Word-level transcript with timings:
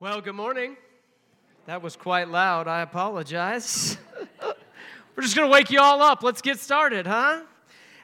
Well, 0.00 0.20
good 0.20 0.34
morning. 0.34 0.76
That 1.66 1.80
was 1.80 1.94
quite 1.94 2.28
loud. 2.28 2.66
I 2.66 2.80
apologize. 2.80 3.96
We're 5.16 5.22
just 5.22 5.36
going 5.36 5.48
to 5.48 5.52
wake 5.52 5.70
you 5.70 5.80
all 5.80 6.02
up. 6.02 6.24
Let's 6.24 6.42
get 6.42 6.58
started, 6.58 7.06
huh? 7.06 7.42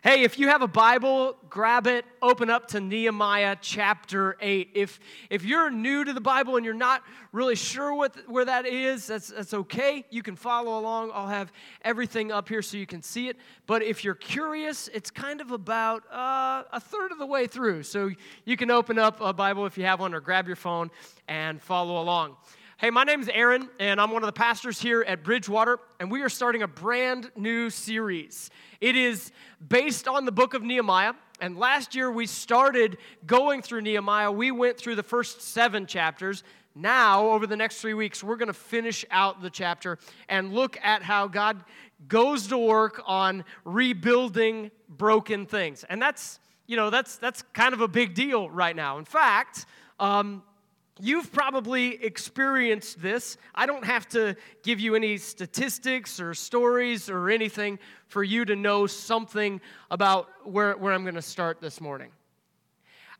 Hey, 0.02 0.22
if 0.22 0.38
you 0.38 0.48
have 0.48 0.62
a 0.62 0.66
Bible, 0.66 1.36
grab 1.50 1.86
it, 1.86 2.06
open 2.22 2.48
up 2.48 2.68
to 2.68 2.80
Nehemiah 2.80 3.58
chapter 3.60 4.34
8. 4.40 4.70
If, 4.72 4.98
if 5.29 5.45
you're 5.45 5.70
new 5.70 6.04
to 6.04 6.14
the 6.14 6.22
Bible 6.22 6.56
and 6.56 6.64
you're 6.64 6.72
not 6.72 7.02
really 7.32 7.54
sure 7.54 7.93
what, 7.93 8.16
where 8.26 8.46
that 8.46 8.64
is, 8.64 9.07
that's, 9.08 9.29
that's 9.29 9.52
okay. 9.52 10.07
You 10.08 10.22
can 10.22 10.36
follow 10.36 10.79
along. 10.79 11.11
I'll 11.12 11.29
have 11.29 11.52
everything 11.82 12.32
up 12.32 12.48
here 12.48 12.62
so 12.62 12.79
you 12.79 12.86
can 12.86 13.02
see 13.02 13.29
it. 13.29 13.36
But 13.66 13.82
if 13.82 14.02
you're 14.02 14.14
curious, 14.14 14.89
it's 14.94 15.11
kind 15.11 15.43
of 15.43 15.50
about 15.50 16.11
uh, 16.11 16.62
a 16.72 16.80
third 16.80 17.12
of 17.12 17.18
the 17.18 17.26
way 17.26 17.46
through. 17.46 17.82
So 17.82 18.11
you 18.46 18.57
can 18.57 18.71
open 18.71 18.98
up 18.98 19.21
a 19.21 19.35
Bible 19.35 19.67
if 19.67 19.76
you 19.76 19.85
have 19.85 20.00
one 20.00 20.14
or 20.14 20.21
grab 20.21 20.46
your 20.46 20.57
phone 20.57 20.90
and 21.29 21.61
follow 21.61 22.00
along. 22.00 22.36
Hey, 22.80 22.88
my 22.88 23.04
name 23.04 23.20
is 23.20 23.28
Aaron, 23.28 23.68
and 23.79 24.00
I'm 24.00 24.11
one 24.11 24.22
of 24.22 24.26
the 24.26 24.32
pastors 24.32 24.80
here 24.80 25.02
at 25.07 25.22
Bridgewater, 25.22 25.79
and 26.00 26.11
we 26.11 26.22
are 26.22 26.30
starting 26.30 26.62
a 26.62 26.66
brand 26.66 27.30
new 27.36 27.68
series. 27.68 28.48
It 28.80 28.96
is 28.96 29.32
based 29.68 30.08
on 30.08 30.25
the 30.25 30.32
book 30.32 30.54
of 30.54 30.62
Nehemiah, 30.62 31.12
and 31.43 31.58
last 31.58 31.94
year 31.94 32.11
we 32.11 32.24
started 32.24 32.97
going 33.27 33.61
through 33.61 33.83
Nehemiah. 33.83 34.33
We 34.33 34.50
went 34.50 34.78
through 34.78 34.94
the 34.94 35.02
first 35.02 35.42
seven 35.42 35.84
chapters. 35.84 36.42
Now, 36.74 37.27
over 37.27 37.47
the 37.47 37.55
next 37.55 37.83
three 37.83 37.92
weeks, 37.92 38.24
we're 38.24 38.36
going 38.36 38.47
to 38.47 38.55
finish 38.55 39.05
out 39.10 39.42
the 39.42 39.50
chapter 39.50 39.98
and 40.30 40.55
look 40.55 40.78
at 40.83 41.02
how 41.02 41.28
God 41.28 41.62
goes 42.08 42.47
to 42.47 42.56
work 42.56 43.02
on 43.05 43.44
rebuilding 43.66 44.70
broken 44.88 45.44
things. 45.44 45.84
And 45.91 46.00
that's, 46.00 46.41
you 46.66 46.78
know, 46.78 46.88
that's, 46.88 47.19
that's 47.19 47.42
kind 47.52 47.74
of 47.74 47.83
a 47.83 47.88
big 47.88 48.14
deal 48.14 48.48
right 48.48 48.74
now. 48.74 48.97
In 48.97 49.05
fact, 49.05 49.66
um, 49.98 50.42
You've 51.03 51.33
probably 51.33 52.03
experienced 52.05 53.00
this. 53.00 53.39
I 53.55 53.64
don't 53.64 53.84
have 53.84 54.08
to 54.11 54.36
give 54.62 54.81
you 54.81 54.95
any 54.95 55.17
statistics 55.17 56.20
or 56.20 56.34
stories 56.34 57.08
or 57.08 57.30
anything 57.30 57.78
for 58.06 58.22
you 58.22 58.44
to 58.44 58.55
know 58.55 58.86
something 58.86 59.61
about 59.91 60.28
where, 60.44 60.77
where 60.77 60.92
I'm 60.92 61.02
going 61.02 61.14
to 61.14 61.22
start 61.22 61.61
this 61.61 61.80
morning. 61.80 62.11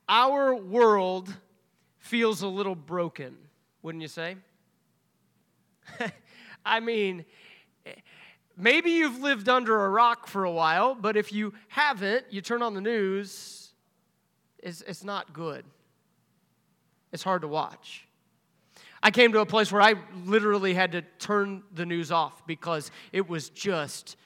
Our 0.09 0.55
world 0.55 1.35
feels 1.99 2.43
a 2.43 2.49
little 2.49 2.75
broken, 2.75 3.37
wouldn't 3.83 4.03
you 4.03 4.09
say? 4.09 4.37
I 6.65 6.81
mean, 6.81 7.25
maybe 8.57 8.91
you've 8.91 9.21
lived 9.21 9.49
under 9.49 9.87
a 9.87 9.89
rock 9.89 10.27
for 10.27 10.45
a 10.45 10.53
while, 10.53 10.95
but 10.95 11.17
if 11.17 11.33
you 11.33 11.55
haven't, 11.69 12.27
you 12.31 12.43
turn 12.43 12.63
on 12.63 12.75
the 12.75 12.81
news, 12.81 13.73
it's, 14.59 14.83
it's 14.83 15.03
not 15.03 15.33
good 15.33 15.65
it's 17.13 17.23
hard 17.23 17.43
to 17.43 17.49
watch. 17.49 18.07
I 19.03 19.11
came 19.11 19.33
to 19.33 19.41
a 19.41 19.47
place 19.47 19.73
where 19.73 19.81
I 19.81 19.95
literally 20.25 20.75
had 20.75 20.93
to 20.93 21.03
turn 21.19 21.63
the 21.75 21.87
news 21.87 22.13
off 22.13 22.47
because 22.47 22.91
it 23.13 23.29
was 23.29 23.49
just, 23.51 24.17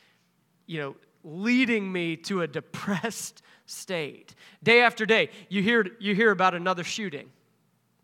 you 0.67 0.81
know, 0.81 0.97
leading 1.23 1.91
me 1.91 2.17
to 2.17 2.43
a 2.43 2.47
depressed 2.49 3.43
state. 3.67 4.35
Day 4.63 4.83
after 4.83 5.07
day, 5.07 5.31
you 5.49 5.63
hear, 5.63 5.87
you 6.01 6.15
hear 6.15 6.31
about 6.31 6.55
another 6.55 6.85
shooting, 6.85 7.31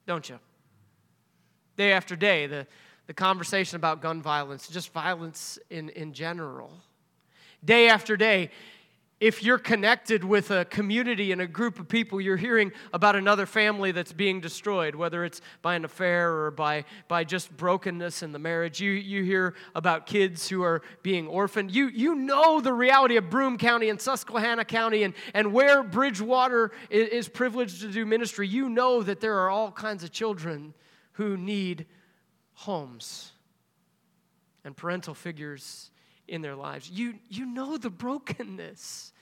don't 0.06 0.28
you? 0.28 0.38
Day 1.76 1.92
after 1.92 2.14
day, 2.16 2.46
the, 2.46 2.66
the 3.06 3.14
conversation 3.14 3.76
about 3.76 4.00
gun 4.00 4.22
violence, 4.22 4.68
just 4.68 4.92
violence 4.92 5.58
in, 5.70 5.88
in 5.90 6.12
general. 6.12 6.72
Day 7.64 7.88
after 7.88 8.16
day, 8.16 8.50
if 9.20 9.42
you're 9.42 9.58
connected 9.58 10.24
with 10.24 10.50
a 10.50 10.64
community 10.64 11.30
and 11.30 11.42
a 11.42 11.46
group 11.46 11.78
of 11.78 11.88
people, 11.88 12.22
you're 12.22 12.38
hearing 12.38 12.72
about 12.94 13.14
another 13.14 13.44
family 13.44 13.92
that's 13.92 14.14
being 14.14 14.40
destroyed, 14.40 14.94
whether 14.94 15.26
it's 15.26 15.42
by 15.60 15.74
an 15.74 15.84
affair 15.84 16.32
or 16.32 16.50
by, 16.50 16.86
by 17.06 17.22
just 17.22 17.54
brokenness 17.54 18.22
in 18.22 18.32
the 18.32 18.38
marriage. 18.38 18.80
You, 18.80 18.92
you 18.92 19.22
hear 19.22 19.54
about 19.74 20.06
kids 20.06 20.48
who 20.48 20.62
are 20.62 20.80
being 21.02 21.28
orphaned. 21.28 21.70
You, 21.70 21.88
you 21.88 22.14
know 22.14 22.62
the 22.62 22.72
reality 22.72 23.16
of 23.16 23.28
Broome 23.28 23.58
County 23.58 23.90
and 23.90 24.00
Susquehanna 24.00 24.64
County 24.64 25.02
and, 25.02 25.12
and 25.34 25.52
where 25.52 25.82
Bridgewater 25.82 26.72
is, 26.88 27.08
is 27.08 27.28
privileged 27.28 27.82
to 27.82 27.88
do 27.88 28.06
ministry. 28.06 28.48
You 28.48 28.70
know 28.70 29.02
that 29.02 29.20
there 29.20 29.38
are 29.40 29.50
all 29.50 29.70
kinds 29.70 30.02
of 30.02 30.12
children 30.12 30.72
who 31.12 31.36
need 31.36 31.84
homes 32.54 33.32
and 34.64 34.74
parental 34.74 35.12
figures 35.12 35.90
in 36.30 36.42
their 36.42 36.54
lives. 36.54 36.88
You, 36.88 37.14
you 37.28 37.44
know 37.44 37.76
the 37.76 37.90
brokenness. 37.90 39.12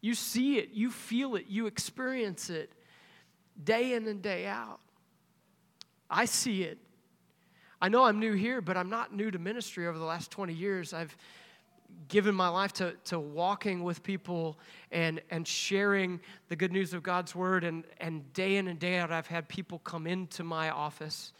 You 0.00 0.14
see 0.14 0.58
it, 0.58 0.70
you 0.72 0.90
feel 0.90 1.34
it, 1.34 1.46
you 1.48 1.66
experience 1.66 2.48
it 2.48 2.72
day 3.62 3.94
in 3.94 4.06
and 4.06 4.22
day 4.22 4.46
out. 4.46 4.80
I 6.08 6.26
see 6.26 6.62
it. 6.62 6.78
I 7.80 7.88
know 7.88 8.04
I'm 8.04 8.20
new 8.20 8.34
here, 8.34 8.60
but 8.60 8.76
I'm 8.76 8.88
not 8.88 9.14
new 9.14 9.30
to 9.30 9.38
ministry 9.38 9.86
over 9.86 9.98
the 9.98 10.04
last 10.04 10.30
20 10.30 10.52
years. 10.52 10.94
I've 10.94 11.16
given 12.08 12.34
my 12.34 12.48
life 12.48 12.72
to, 12.74 12.94
to 13.06 13.18
walking 13.18 13.82
with 13.82 14.02
people 14.02 14.58
and, 14.92 15.20
and 15.30 15.46
sharing 15.46 16.20
the 16.48 16.56
good 16.56 16.72
news 16.72 16.94
of 16.94 17.02
God's 17.02 17.34
word. 17.34 17.64
And, 17.64 17.84
and 17.98 18.32
day 18.32 18.56
in 18.56 18.68
and 18.68 18.78
day 18.78 18.98
out, 18.98 19.10
I've 19.10 19.26
had 19.26 19.48
people 19.48 19.80
come 19.80 20.06
into 20.06 20.44
my 20.44 20.70
office, 20.70 21.32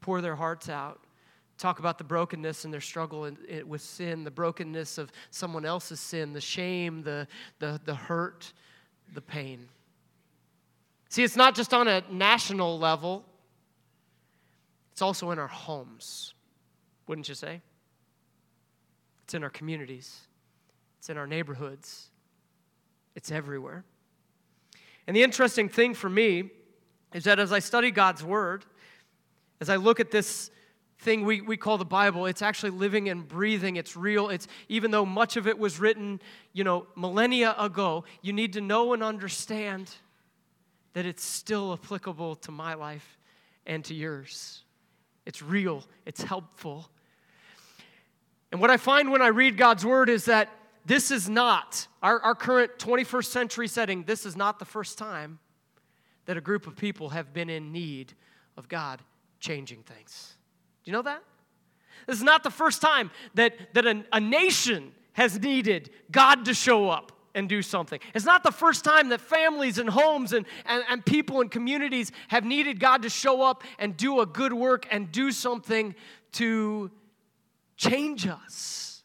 pour 0.00 0.20
their 0.20 0.36
hearts 0.36 0.68
out 0.68 1.00
talk 1.62 1.78
about 1.78 1.96
the 1.96 2.04
brokenness 2.04 2.64
and 2.64 2.74
their 2.74 2.80
struggle 2.80 3.26
in, 3.26 3.38
in, 3.48 3.68
with 3.68 3.80
sin, 3.80 4.24
the 4.24 4.30
brokenness 4.30 4.98
of 4.98 5.12
someone 5.30 5.64
else's 5.64 6.00
sin, 6.00 6.32
the 6.32 6.40
shame, 6.40 7.02
the, 7.02 7.26
the, 7.60 7.80
the 7.84 7.94
hurt, 7.94 8.52
the 9.14 9.20
pain. 9.20 9.68
See, 11.08 11.22
it's 11.22 11.36
not 11.36 11.54
just 11.54 11.72
on 11.72 11.86
a 11.86 12.02
national 12.10 12.78
level, 12.78 13.24
it's 14.90 15.02
also 15.02 15.30
in 15.30 15.38
our 15.38 15.46
homes, 15.46 16.34
wouldn't 17.06 17.28
you 17.28 17.34
say? 17.34 17.60
It's 19.24 19.34
in 19.34 19.44
our 19.44 19.50
communities, 19.50 20.20
it's 20.98 21.10
in 21.10 21.16
our 21.16 21.26
neighborhoods, 21.28 22.10
it's 23.14 23.30
everywhere. 23.30 23.84
And 25.06 25.16
the 25.16 25.22
interesting 25.22 25.68
thing 25.68 25.94
for 25.94 26.10
me 26.10 26.50
is 27.14 27.24
that 27.24 27.38
as 27.38 27.52
I 27.52 27.60
study 27.60 27.90
God's 27.90 28.24
Word, 28.24 28.64
as 29.60 29.68
I 29.68 29.76
look 29.76 30.00
at 30.00 30.10
this 30.10 30.50
thing 31.02 31.24
we, 31.24 31.40
we 31.40 31.56
call 31.56 31.78
the 31.78 31.84
Bible. 31.84 32.26
It's 32.26 32.42
actually 32.42 32.70
living 32.70 33.08
and 33.08 33.26
breathing. 33.26 33.76
It's 33.76 33.96
real. 33.96 34.28
It's 34.28 34.46
even 34.68 34.90
though 34.90 35.04
much 35.04 35.36
of 35.36 35.46
it 35.46 35.58
was 35.58 35.80
written, 35.80 36.20
you 36.52 36.64
know, 36.64 36.86
millennia 36.94 37.54
ago, 37.58 38.04
you 38.22 38.32
need 38.32 38.52
to 38.54 38.60
know 38.60 38.92
and 38.92 39.02
understand 39.02 39.90
that 40.94 41.04
it's 41.04 41.24
still 41.24 41.72
applicable 41.72 42.36
to 42.36 42.50
my 42.50 42.74
life 42.74 43.18
and 43.66 43.84
to 43.86 43.94
yours. 43.94 44.62
It's 45.26 45.42
real, 45.42 45.84
it's 46.06 46.22
helpful. 46.22 46.88
And 48.50 48.60
what 48.60 48.70
I 48.70 48.76
find 48.76 49.10
when 49.10 49.22
I 49.22 49.28
read 49.28 49.56
God's 49.56 49.84
word 49.84 50.08
is 50.08 50.26
that 50.26 50.50
this 50.84 51.10
is 51.10 51.28
not, 51.28 51.86
our, 52.02 52.20
our 52.20 52.34
current 52.34 52.72
21st 52.78 53.26
century 53.26 53.68
setting, 53.68 54.04
this 54.04 54.26
is 54.26 54.36
not 54.36 54.58
the 54.58 54.64
first 54.64 54.98
time 54.98 55.38
that 56.26 56.36
a 56.36 56.40
group 56.40 56.66
of 56.66 56.76
people 56.76 57.08
have 57.10 57.32
been 57.32 57.48
in 57.48 57.72
need 57.72 58.12
of 58.56 58.68
God 58.68 59.00
changing 59.40 59.82
things. 59.82 60.34
Do 60.84 60.90
you 60.90 60.92
know 60.92 61.02
that? 61.02 61.22
This 62.06 62.16
is 62.16 62.22
not 62.22 62.42
the 62.42 62.50
first 62.50 62.82
time 62.82 63.10
that, 63.34 63.74
that 63.74 63.86
a, 63.86 64.04
a 64.12 64.20
nation 64.20 64.92
has 65.12 65.38
needed 65.38 65.90
God 66.10 66.44
to 66.46 66.54
show 66.54 66.88
up 66.88 67.12
and 67.34 67.48
do 67.48 67.62
something. 67.62 68.00
It's 68.14 68.24
not 68.24 68.42
the 68.42 68.52
first 68.52 68.84
time 68.84 69.08
that 69.10 69.20
families 69.20 69.78
and 69.78 69.88
homes 69.88 70.32
and, 70.32 70.44
and, 70.66 70.84
and 70.88 71.04
people 71.04 71.40
and 71.40 71.50
communities 71.50 72.12
have 72.28 72.44
needed 72.44 72.80
God 72.80 73.02
to 73.02 73.08
show 73.08 73.42
up 73.42 73.62
and 73.78 73.96
do 73.96 74.20
a 74.20 74.26
good 74.26 74.52
work 74.52 74.86
and 74.90 75.10
do 75.10 75.30
something 75.30 75.94
to 76.32 76.90
change 77.76 78.26
us. 78.26 79.02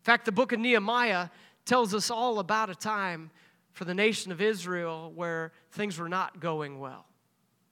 In 0.00 0.04
fact, 0.04 0.24
the 0.24 0.32
book 0.32 0.52
of 0.52 0.60
Nehemiah 0.60 1.28
tells 1.64 1.94
us 1.94 2.10
all 2.10 2.38
about 2.38 2.70
a 2.70 2.74
time 2.74 3.30
for 3.72 3.84
the 3.84 3.94
nation 3.94 4.32
of 4.32 4.40
Israel 4.40 5.12
where 5.14 5.52
things 5.72 5.98
were 5.98 6.08
not 6.08 6.40
going 6.40 6.78
well. 6.78 7.06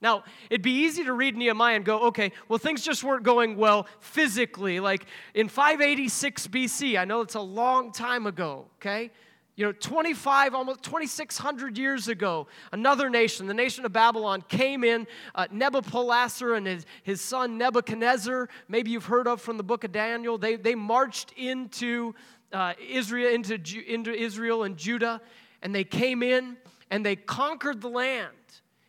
Now, 0.03 0.25
it'd 0.51 0.63
be 0.63 0.83
easy 0.85 1.05
to 1.05 1.13
read 1.13 1.37
Nehemiah 1.37 1.77
and 1.77 1.85
go, 1.85 2.09
okay, 2.09 2.33
well, 2.49 2.59
things 2.59 2.83
just 2.83 3.05
weren't 3.05 3.23
going 3.23 3.57
well 3.57 3.87
physically. 4.01 4.81
Like 4.81 5.07
in 5.33 5.49
586 5.49 6.49
BC, 6.49 6.99
I 6.99 7.05
know 7.05 7.21
it's 7.21 7.37
a 7.37 7.41
long 7.41 7.93
time 7.93 8.27
ago, 8.27 8.67
okay? 8.79 9.13
You 9.55 9.67
know, 9.67 9.73
25, 9.73 10.55
almost 10.55 10.83
2,600 10.83 11.79
years 11.79 12.09
ago, 12.09 12.49
another 12.73 13.09
nation, 13.11 13.47
the 13.47 13.55
nation 13.55 13.85
of 13.85 13.93
Babylon, 13.93 14.43
came 14.49 14.83
in. 14.83 15.07
Uh, 15.37 15.47
Nebuchadnezzar 15.53 16.55
and 16.55 16.67
his, 16.67 16.85
his 17.05 17.21
son 17.21 17.57
Nebuchadnezzar, 17.57 18.49
maybe 18.67 18.91
you've 18.91 19.05
heard 19.05 19.29
of 19.29 19.41
from 19.41 19.57
the 19.57 19.63
book 19.63 19.85
of 19.85 19.93
Daniel, 19.93 20.37
they, 20.37 20.57
they 20.57 20.75
marched 20.75 21.33
into 21.37 22.13
uh, 22.53 22.73
Israel, 22.91 23.33
into, 23.33 23.55
into 23.87 24.13
Israel 24.13 24.65
and 24.65 24.77
Judah, 24.77 25.21
and 25.63 25.73
they 25.73 25.85
came 25.85 26.25
in 26.25 26.57
and 26.91 27.07
they 27.07 27.15
conquered 27.15 27.81
the 27.81 27.89
land. 27.89 28.33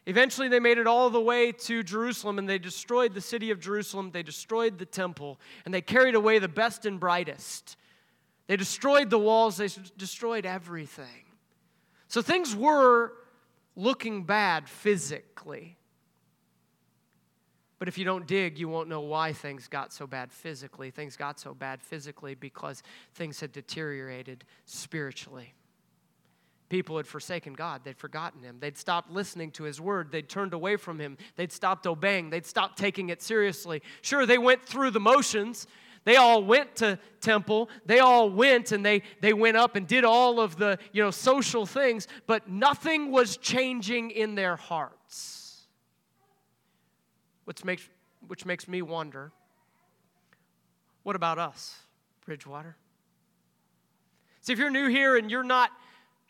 Eventually, 0.05 0.50
they 0.50 0.59
made 0.59 0.77
it 0.77 0.88
all 0.88 1.09
the 1.09 1.21
way 1.21 1.51
to 1.51 1.81
Jerusalem 1.81 2.38
and 2.38 2.47
they 2.47 2.57
destroyed 2.57 3.13
the 3.13 3.21
city 3.21 3.51
of 3.51 3.59
Jerusalem. 3.59 4.11
They 4.11 4.23
destroyed 4.23 4.77
the 4.77 4.85
temple 4.85 5.39
and 5.63 5.73
they 5.73 5.81
carried 5.81 6.15
away 6.15 6.39
the 6.39 6.50
best 6.50 6.85
and 6.85 7.00
brightest. 7.00 7.77
They 8.47 8.57
destroyed 8.57 9.09
the 9.09 9.17
walls, 9.17 9.57
they 9.57 9.69
destroyed 9.97 10.45
everything. 10.45 11.25
So 12.09 12.21
things 12.21 12.55
were 12.55 13.13
looking 13.75 14.23
bad 14.23 14.67
physically. 14.67 15.77
But 17.79 17.88
if 17.88 17.97
you 17.97 18.06
don't 18.06 18.27
dig, 18.27 18.59
you 18.59 18.69
won't 18.69 18.88
know 18.88 19.01
why 19.01 19.33
things 19.33 19.67
got 19.67 19.91
so 19.91 20.06
bad 20.07 20.31
physically. 20.31 20.91
Things 20.91 21.17
got 21.17 21.39
so 21.39 21.53
bad 21.53 21.81
physically 21.81 22.35
because 22.35 22.83
things 23.13 23.39
had 23.39 23.51
deteriorated 23.51 24.45
spiritually. 24.65 25.53
People 26.73 26.97
had 26.97 27.05
forsaken 27.05 27.53
God. 27.53 27.81
They'd 27.83 27.99
forgotten 27.99 28.41
Him. 28.41 28.57
They'd 28.59 28.79
stopped 28.79 29.11
listening 29.11 29.51
to 29.51 29.63
His 29.63 29.79
word. 29.79 30.11
They'd 30.11 30.27
turned 30.27 30.55
away 30.55 30.75
from 30.75 30.97
Him. 30.97 31.19
They'd 31.35 31.51
stopped 31.51 31.85
obeying. 31.85 32.31
They'd 32.31 32.47
stopped 32.47 32.79
taking 32.79 33.09
it 33.09 33.21
seriously. 33.21 33.83
Sure, 34.01 34.25
they 34.25 34.39
went 34.39 34.65
through 34.65 34.89
the 34.89 34.99
motions. 34.99 35.67
They 36.03 36.15
all 36.15 36.43
went 36.43 36.77
to 36.77 36.97
temple. 37.21 37.69
They 37.85 37.99
all 37.99 38.27
went 38.27 38.71
and 38.71 38.83
they, 38.83 39.03
they 39.21 39.33
went 39.33 39.55
up 39.55 39.75
and 39.75 39.85
did 39.85 40.03
all 40.03 40.39
of 40.39 40.55
the 40.55 40.79
you 40.93 41.03
know, 41.03 41.11
social 41.11 41.67
things, 41.67 42.07
but 42.25 42.49
nothing 42.49 43.11
was 43.11 43.37
changing 43.37 44.09
in 44.09 44.33
their 44.33 44.55
hearts. 44.55 45.67
Which 47.45 47.63
makes, 47.63 47.87
which 48.25 48.47
makes 48.47 48.67
me 48.67 48.81
wonder 48.81 49.31
what 51.03 51.15
about 51.15 51.37
us, 51.37 51.75
Bridgewater? 52.25 52.77
See, 54.41 54.53
if 54.53 54.57
you're 54.57 54.71
new 54.71 54.87
here 54.87 55.15
and 55.17 55.29
you're 55.29 55.43
not 55.43 55.69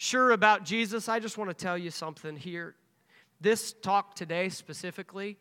sure 0.04 0.32
about 0.32 0.66
Jesus, 0.66 1.08
I 1.08 1.20
just 1.20 1.38
want 1.38 1.50
to 1.50 1.54
tell 1.54 1.78
you 1.78 1.90
something 1.90 2.36
here. 2.36 2.76
This 3.40 3.74
talk 3.82 4.16
today 4.16 4.50
specifically 4.50 5.38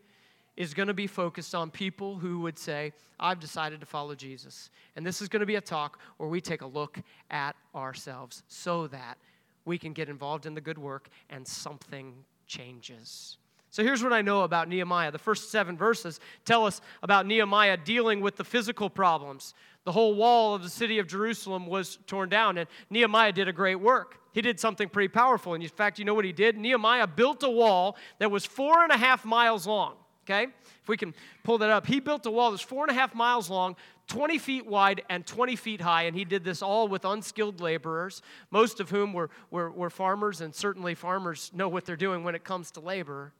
is 0.56 0.72
going 0.72 0.86
to 0.86 0.94
be 0.94 1.08
focused 1.08 1.54
on 1.54 1.70
people 1.70 2.16
who 2.16 2.40
would 2.40 2.58
say, 2.58 2.92
I've 3.18 3.40
decided 3.40 3.80
to 3.80 3.86
follow 3.86 4.14
Jesus. 4.14 4.70
And 4.94 5.04
this 5.04 5.20
is 5.20 5.28
going 5.28 5.40
to 5.40 5.46
be 5.46 5.56
a 5.56 5.60
talk 5.60 5.98
where 6.16 6.28
we 6.28 6.40
take 6.40 6.62
a 6.62 6.66
look 6.66 6.98
at 7.30 7.56
ourselves 7.74 8.44
so 8.46 8.86
that 8.88 9.18
we 9.64 9.78
can 9.78 9.92
get 9.92 10.08
involved 10.08 10.46
in 10.46 10.54
the 10.54 10.60
good 10.60 10.78
work 10.78 11.08
and 11.28 11.46
something 11.46 12.14
changes. 12.46 13.38
So 13.70 13.82
here's 13.82 14.02
what 14.02 14.12
I 14.12 14.20
know 14.20 14.42
about 14.42 14.68
Nehemiah. 14.68 15.10
The 15.10 15.18
first 15.18 15.50
seven 15.50 15.78
verses 15.78 16.20
tell 16.44 16.66
us 16.66 16.80
about 17.02 17.26
Nehemiah 17.26 17.78
dealing 17.78 18.20
with 18.20 18.36
the 18.36 18.44
physical 18.44 18.90
problems. 18.90 19.54
The 19.84 19.92
whole 19.92 20.14
wall 20.14 20.54
of 20.54 20.62
the 20.62 20.68
city 20.68 20.98
of 20.98 21.08
Jerusalem 21.08 21.66
was 21.66 21.98
torn 22.06 22.28
down, 22.28 22.58
and 22.58 22.68
Nehemiah 22.88 23.32
did 23.32 23.48
a 23.48 23.52
great 23.52 23.80
work. 23.80 24.18
He 24.32 24.40
did 24.40 24.58
something 24.60 24.88
pretty 24.88 25.08
powerful. 25.08 25.54
And 25.54 25.62
in 25.62 25.68
fact, 25.68 25.98
you 25.98 26.04
know 26.04 26.14
what 26.14 26.24
he 26.24 26.32
did? 26.32 26.56
Nehemiah 26.56 27.06
built 27.06 27.42
a 27.42 27.50
wall 27.50 27.96
that 28.18 28.30
was 28.30 28.46
four 28.46 28.82
and 28.82 28.92
a 28.92 28.96
half 28.96 29.24
miles 29.24 29.66
long. 29.66 29.96
Okay? 30.24 30.44
If 30.82 30.88
we 30.88 30.96
can 30.96 31.14
pull 31.42 31.58
that 31.58 31.70
up, 31.70 31.86
he 31.86 32.00
built 32.00 32.26
a 32.26 32.30
wall 32.30 32.52
that's 32.52 32.62
four 32.62 32.84
and 32.84 32.90
a 32.90 32.94
half 32.94 33.14
miles 33.14 33.50
long, 33.50 33.76
20 34.06 34.38
feet 34.38 34.66
wide, 34.66 35.02
and 35.08 35.26
20 35.26 35.56
feet 35.56 35.80
high, 35.80 36.04
and 36.04 36.16
he 36.16 36.24
did 36.24 36.44
this 36.44 36.62
all 36.62 36.86
with 36.86 37.04
unskilled 37.04 37.60
laborers, 37.60 38.22
most 38.50 38.78
of 38.78 38.90
whom 38.90 39.12
were, 39.12 39.30
were, 39.50 39.70
were 39.70 39.90
farmers, 39.90 40.40
and 40.40 40.54
certainly 40.54 40.94
farmers 40.94 41.50
know 41.54 41.68
what 41.68 41.84
they're 41.84 41.96
doing 41.96 42.22
when 42.22 42.34
it 42.34 42.44
comes 42.44 42.70
to 42.72 42.80
labor. 42.80 43.32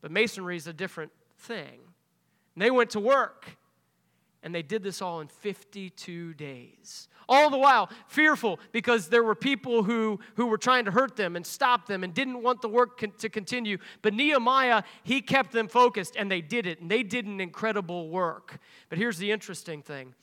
But 0.00 0.10
masonry 0.10 0.56
is 0.56 0.66
a 0.66 0.72
different 0.72 1.12
thing. 1.38 1.80
And 2.54 2.62
they 2.62 2.70
went 2.70 2.90
to 2.90 3.00
work, 3.00 3.56
and 4.46 4.54
they 4.54 4.62
did 4.62 4.84
this 4.84 5.02
all 5.02 5.20
in 5.20 5.26
52 5.26 6.32
days. 6.34 7.08
All 7.28 7.50
the 7.50 7.58
while 7.58 7.90
fearful 8.06 8.60
because 8.70 9.08
there 9.08 9.24
were 9.24 9.34
people 9.34 9.82
who, 9.82 10.20
who 10.36 10.46
were 10.46 10.56
trying 10.56 10.84
to 10.84 10.92
hurt 10.92 11.16
them 11.16 11.34
and 11.34 11.44
stop 11.44 11.88
them 11.88 12.04
and 12.04 12.14
didn't 12.14 12.40
want 12.40 12.62
the 12.62 12.68
work 12.68 13.00
con- 13.00 13.12
to 13.18 13.28
continue. 13.28 13.78
But 14.02 14.14
Nehemiah, 14.14 14.84
he 15.02 15.20
kept 15.20 15.50
them 15.50 15.66
focused 15.66 16.14
and 16.14 16.30
they 16.30 16.42
did 16.42 16.64
it. 16.64 16.80
And 16.80 16.88
they 16.88 17.02
did 17.02 17.26
an 17.26 17.40
incredible 17.40 18.08
work. 18.08 18.60
But 18.88 18.98
here's 18.98 19.18
the 19.18 19.32
interesting 19.32 19.82
thing. 19.82 20.14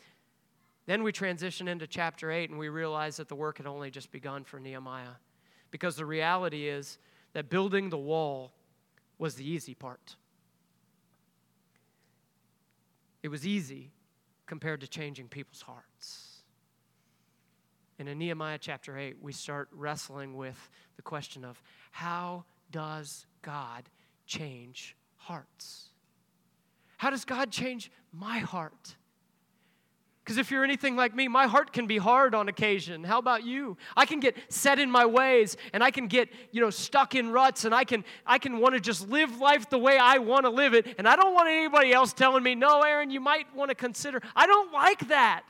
Then 0.85 1.03
we 1.03 1.11
transition 1.11 1.67
into 1.67 1.85
chapter 1.85 2.31
8 2.31 2.49
and 2.49 2.57
we 2.57 2.69
realize 2.69 3.17
that 3.17 3.27
the 3.27 3.35
work 3.35 3.57
had 3.57 3.67
only 3.67 3.91
just 3.91 4.09
begun 4.09 4.45
for 4.45 4.57
Nehemiah. 4.57 5.17
Because 5.69 5.97
the 5.97 6.05
reality 6.05 6.69
is 6.69 6.97
that 7.33 7.49
building 7.49 7.89
the 7.89 7.97
wall 7.97 8.53
was 9.17 9.35
the 9.35 9.45
easy 9.45 9.73
part. 9.73 10.15
It 13.21 13.27
was 13.27 13.45
easy 13.45 13.91
compared 14.45 14.81
to 14.81 14.87
changing 14.87 15.27
people's 15.27 15.61
hearts. 15.61 16.43
And 17.99 18.09
in 18.09 18.17
Nehemiah 18.17 18.57
chapter 18.59 18.97
8, 18.97 19.17
we 19.21 19.31
start 19.31 19.69
wrestling 19.71 20.35
with 20.35 20.69
the 20.95 21.01
question 21.01 21.45
of 21.45 21.61
how 21.91 22.43
does 22.71 23.25
God 23.41 23.89
change 24.25 24.95
hearts? 25.15 25.89
How 26.97 27.09
does 27.09 27.25
God 27.25 27.51
change 27.51 27.91
my 28.11 28.39
heart? 28.39 28.95
Because 30.23 30.37
if 30.37 30.51
you're 30.51 30.63
anything 30.63 30.95
like 30.95 31.13
me, 31.13 31.27
my 31.27 31.47
heart 31.47 31.73
can 31.73 31.85
be 31.85 31.97
hard 31.97 32.33
on 32.33 32.47
occasion. 32.47 33.03
How 33.03 33.19
about 33.19 33.43
you? 33.43 33.75
I 33.97 34.05
can 34.05 34.21
get 34.21 34.37
set 34.47 34.79
in 34.79 34.89
my 34.89 35.05
ways 35.05 35.57
and 35.73 35.83
I 35.83 35.91
can 35.91 36.07
get, 36.07 36.29
you 36.51 36.61
know, 36.61 36.69
stuck 36.69 37.13
in 37.13 37.31
ruts 37.31 37.65
and 37.65 37.75
I 37.75 37.83
can 37.83 38.05
I 38.25 38.37
can 38.37 38.59
want 38.59 38.73
to 38.75 38.79
just 38.79 39.09
live 39.09 39.41
life 39.41 39.69
the 39.69 39.77
way 39.77 39.97
I 39.97 40.19
want 40.19 40.45
to 40.45 40.49
live 40.49 40.73
it 40.73 40.95
and 40.97 41.09
I 41.09 41.17
don't 41.17 41.33
want 41.33 41.49
anybody 41.49 41.91
else 41.91 42.13
telling 42.13 42.41
me, 42.41 42.55
"No, 42.55 42.81
Aaron, 42.83 43.09
you 43.09 43.19
might 43.19 43.53
want 43.53 43.69
to 43.69 43.75
consider." 43.75 44.21
I 44.33 44.47
don't 44.47 44.71
like 44.71 45.09
that. 45.09 45.43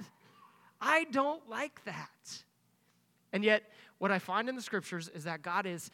I 0.82 1.06
don't 1.12 1.48
like 1.48 1.84
that. 1.86 2.10
And 3.32 3.44
yet, 3.44 3.64
what 4.00 4.12
I 4.12 4.20
find 4.20 4.50
in 4.50 4.56
the 4.56 4.62
scriptures 4.62 5.08
is 5.08 5.24
that 5.26 5.44
God 5.44 5.66
is, 5.66 5.92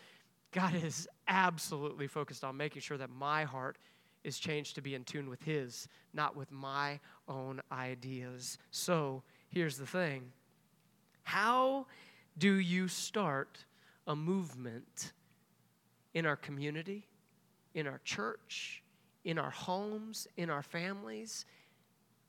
God 0.51 0.73
is 0.73 1.07
absolutely 1.27 2.07
focused 2.07 2.43
on 2.43 2.57
making 2.57 2.81
sure 2.81 2.97
that 2.97 3.09
my 3.09 3.43
heart 3.43 3.77
is 4.23 4.39
changed 4.39 4.75
to 4.75 4.81
be 4.81 4.95
in 4.95 5.03
tune 5.03 5.29
with 5.29 5.43
His, 5.43 5.87
not 6.13 6.35
with 6.35 6.51
my 6.51 6.99
own 7.27 7.61
ideas. 7.71 8.57
So 8.71 9.23
here's 9.49 9.77
the 9.77 9.85
thing 9.85 10.31
How 11.23 11.85
do 12.37 12.55
you 12.55 12.87
start 12.87 13.65
a 14.07 14.15
movement 14.15 15.13
in 16.13 16.25
our 16.25 16.35
community, 16.35 17.07
in 17.73 17.87
our 17.87 17.99
church, 18.03 18.83
in 19.23 19.37
our 19.37 19.51
homes, 19.51 20.27
in 20.37 20.49
our 20.49 20.63
families, 20.63 21.45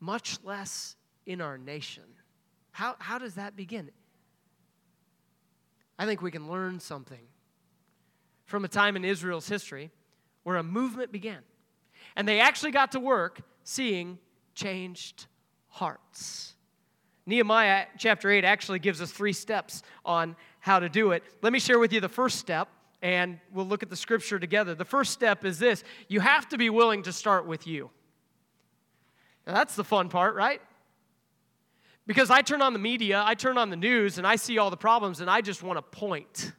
much 0.01 0.39
less 0.45 0.97
in 1.27 1.41
our 1.41 1.59
nation? 1.59 2.05
How, 2.73 2.97
how 2.99 3.19
does 3.19 3.35
that 3.35 3.57
begin? 3.57 3.91
I 5.99 6.07
think 6.07 6.23
we 6.23 6.31
can 6.31 6.49
learn 6.49 6.81
something 6.81 7.27
from 8.47 8.65
a 8.65 8.69
time 8.69 8.97
in 8.97 9.05
Israel's 9.05 9.49
history 9.49 9.91
where 10.45 10.57
a 10.57 10.63
movement 10.63 11.13
began. 11.13 11.41
And 12.17 12.27
they 12.27 12.41
actually 12.41 12.73
got 12.73 12.93
to 12.93 13.01
work 13.01 13.41
seeing 13.65 14.19
changed 14.55 15.27
hearts. 15.69 16.55
Nehemiah 17.27 17.87
chapter 17.97 18.31
8 18.31 18.45
actually 18.45 18.79
gives 18.79 19.01
us 19.01 19.13
three 19.13 19.33
steps 19.33 19.83
on 20.05 20.35
how 20.59 20.81
to 20.81 20.89
do 20.89 21.13
it. 21.13 21.23
Let 21.43 21.53
me 21.53 21.59
share 21.59 21.79
with 21.79 21.93
you 21.93 22.01
the 22.01 22.09
first 22.09 22.39
step, 22.39 22.69
and 23.03 23.39
we'll 23.53 23.67
look 23.67 23.83
at 23.83 23.89
the 23.89 23.97
scripture 23.97 24.39
together. 24.39 24.75
The 24.75 24.85
first 24.85 25.13
step 25.13 25.45
is 25.45 25.59
this 25.59 25.85
you 26.09 26.21
have 26.21 26.49
to 26.49 26.59
be 26.59 26.71
willing 26.71 27.03
to 27.05 27.13
start 27.13 27.47
with 27.47 27.67
you. 27.67 27.91
Now, 29.47 29.55
that's 29.55 29.77
the 29.77 29.85
fun 29.85 30.09
part, 30.09 30.35
right? 30.35 30.61
Because 32.07 32.31
I 32.31 32.43
turn 32.43 32.63
on 32.63 32.73
the 32.73 32.79
media, 32.79 33.23
I 33.25 33.35
turn 33.35 33.57
on 33.57 33.71
the 33.71 33.77
news, 33.77 34.19
and 34.19 34.27
I 34.27 34.37
see 34.37 34.59
all 34.59 34.71
the 34.71 34.77
problems, 34.77 35.21
and 35.21 35.31
I 35.31 35.41
just 35.41 35.63
want 35.63 35.77
to 35.77 35.83
point. 35.83 36.53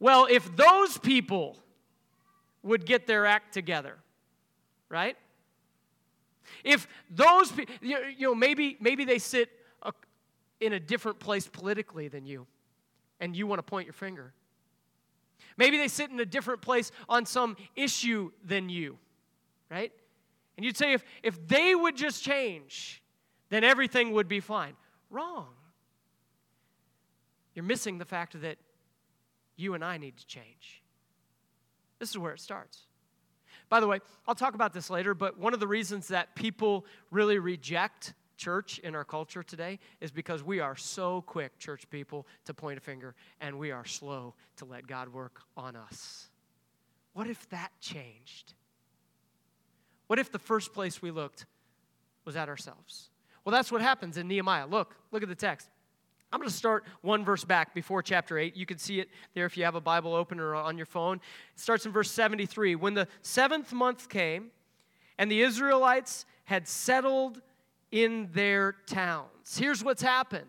Well, 0.00 0.26
if 0.30 0.56
those 0.56 0.98
people 0.98 1.58
would 2.62 2.86
get 2.86 3.06
their 3.06 3.26
act 3.26 3.52
together, 3.52 3.98
right? 4.92 5.16
If 6.62 6.86
those 7.10 7.50
people, 7.50 7.74
you 7.80 8.14
know, 8.20 8.34
maybe, 8.34 8.76
maybe 8.78 9.04
they 9.04 9.18
sit 9.18 9.48
in 10.60 10.74
a 10.74 10.78
different 10.78 11.18
place 11.18 11.48
politically 11.48 12.06
than 12.06 12.24
you, 12.24 12.46
and 13.18 13.34
you 13.34 13.48
want 13.48 13.58
to 13.58 13.64
point 13.64 13.86
your 13.86 13.94
finger. 13.94 14.32
Maybe 15.56 15.76
they 15.76 15.88
sit 15.88 16.10
in 16.10 16.20
a 16.20 16.24
different 16.24 16.60
place 16.60 16.92
on 17.08 17.26
some 17.26 17.56
issue 17.74 18.30
than 18.44 18.68
you, 18.68 18.98
right? 19.70 19.90
And 20.56 20.64
you'd 20.64 20.76
say, 20.76 20.92
if, 20.92 21.04
if 21.22 21.48
they 21.48 21.74
would 21.74 21.96
just 21.96 22.22
change, 22.22 23.02
then 23.48 23.64
everything 23.64 24.12
would 24.12 24.28
be 24.28 24.38
fine. 24.38 24.74
Wrong. 25.10 25.48
You're 27.54 27.64
missing 27.64 27.98
the 27.98 28.04
fact 28.04 28.40
that 28.40 28.58
you 29.56 29.74
and 29.74 29.84
I 29.84 29.98
need 29.98 30.16
to 30.18 30.26
change. 30.26 30.82
This 31.98 32.10
is 32.10 32.18
where 32.18 32.32
it 32.32 32.40
starts. 32.40 32.86
By 33.72 33.80
the 33.80 33.86
way, 33.86 34.00
I'll 34.28 34.34
talk 34.34 34.54
about 34.54 34.74
this 34.74 34.90
later, 34.90 35.14
but 35.14 35.38
one 35.38 35.54
of 35.54 35.60
the 35.60 35.66
reasons 35.66 36.08
that 36.08 36.34
people 36.34 36.84
really 37.10 37.38
reject 37.38 38.12
church 38.36 38.78
in 38.80 38.94
our 38.94 39.02
culture 39.02 39.42
today 39.42 39.78
is 39.98 40.10
because 40.10 40.44
we 40.44 40.60
are 40.60 40.76
so 40.76 41.22
quick, 41.22 41.58
church 41.58 41.88
people, 41.88 42.26
to 42.44 42.52
point 42.52 42.76
a 42.76 42.82
finger, 42.82 43.14
and 43.40 43.58
we 43.58 43.70
are 43.70 43.86
slow 43.86 44.34
to 44.56 44.66
let 44.66 44.86
God 44.86 45.08
work 45.08 45.40
on 45.56 45.74
us. 45.74 46.28
What 47.14 47.28
if 47.28 47.48
that 47.48 47.72
changed? 47.80 48.52
What 50.06 50.18
if 50.18 50.30
the 50.30 50.38
first 50.38 50.74
place 50.74 51.00
we 51.00 51.10
looked 51.10 51.46
was 52.26 52.36
at 52.36 52.50
ourselves? 52.50 53.08
Well, 53.42 53.54
that's 53.54 53.72
what 53.72 53.80
happens 53.80 54.18
in 54.18 54.28
Nehemiah. 54.28 54.66
Look, 54.66 54.96
look 55.12 55.22
at 55.22 55.30
the 55.30 55.34
text. 55.34 55.70
I'm 56.32 56.38
going 56.38 56.48
to 56.48 56.54
start 56.54 56.84
one 57.02 57.24
verse 57.26 57.44
back 57.44 57.74
before 57.74 58.02
chapter 58.02 58.38
8. 58.38 58.56
You 58.56 58.64
can 58.64 58.78
see 58.78 59.00
it 59.00 59.10
there 59.34 59.44
if 59.44 59.56
you 59.56 59.64
have 59.64 59.74
a 59.74 59.82
Bible 59.82 60.14
open 60.14 60.40
or 60.40 60.54
on 60.54 60.78
your 60.78 60.86
phone. 60.86 61.16
It 61.54 61.60
starts 61.60 61.84
in 61.84 61.92
verse 61.92 62.10
73. 62.10 62.74
When 62.74 62.94
the 62.94 63.06
seventh 63.20 63.72
month 63.72 64.08
came 64.08 64.50
and 65.18 65.30
the 65.30 65.42
Israelites 65.42 66.24
had 66.44 66.66
settled 66.66 67.42
in 67.90 68.30
their 68.32 68.76
towns. 68.86 69.58
Here's 69.58 69.84
what's 69.84 70.00
happened 70.00 70.48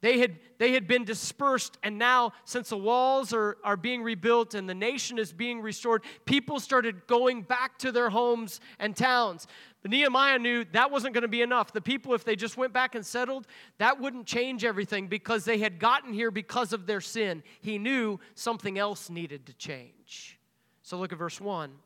They 0.00 0.18
had, 0.18 0.40
they 0.58 0.72
had 0.72 0.88
been 0.88 1.04
dispersed, 1.04 1.78
and 1.84 1.96
now, 1.96 2.32
since 2.44 2.70
the 2.70 2.76
walls 2.76 3.32
are, 3.32 3.56
are 3.62 3.76
being 3.76 4.02
rebuilt 4.02 4.54
and 4.54 4.68
the 4.68 4.74
nation 4.74 5.18
is 5.18 5.32
being 5.32 5.60
restored, 5.60 6.02
people 6.24 6.58
started 6.58 7.06
going 7.06 7.42
back 7.42 7.78
to 7.78 7.92
their 7.92 8.10
homes 8.10 8.60
and 8.80 8.96
towns. 8.96 9.46
But 9.82 9.90
Nehemiah 9.90 10.38
knew 10.38 10.64
that 10.72 10.92
wasn't 10.92 11.12
going 11.12 11.22
to 11.22 11.28
be 11.28 11.42
enough. 11.42 11.72
The 11.72 11.80
people, 11.80 12.14
if 12.14 12.24
they 12.24 12.36
just 12.36 12.56
went 12.56 12.72
back 12.72 12.94
and 12.94 13.04
settled, 13.04 13.48
that 13.78 14.00
wouldn't 14.00 14.26
change 14.26 14.64
everything 14.64 15.08
because 15.08 15.44
they 15.44 15.58
had 15.58 15.80
gotten 15.80 16.12
here 16.12 16.30
because 16.30 16.72
of 16.72 16.86
their 16.86 17.00
sin. 17.00 17.42
He 17.60 17.78
knew 17.78 18.20
something 18.36 18.78
else 18.78 19.10
needed 19.10 19.46
to 19.46 19.54
change. 19.54 20.38
So 20.82 20.98
look 20.98 21.12
at 21.12 21.18
verse 21.18 21.40
1. 21.40 21.70
It 21.70 21.76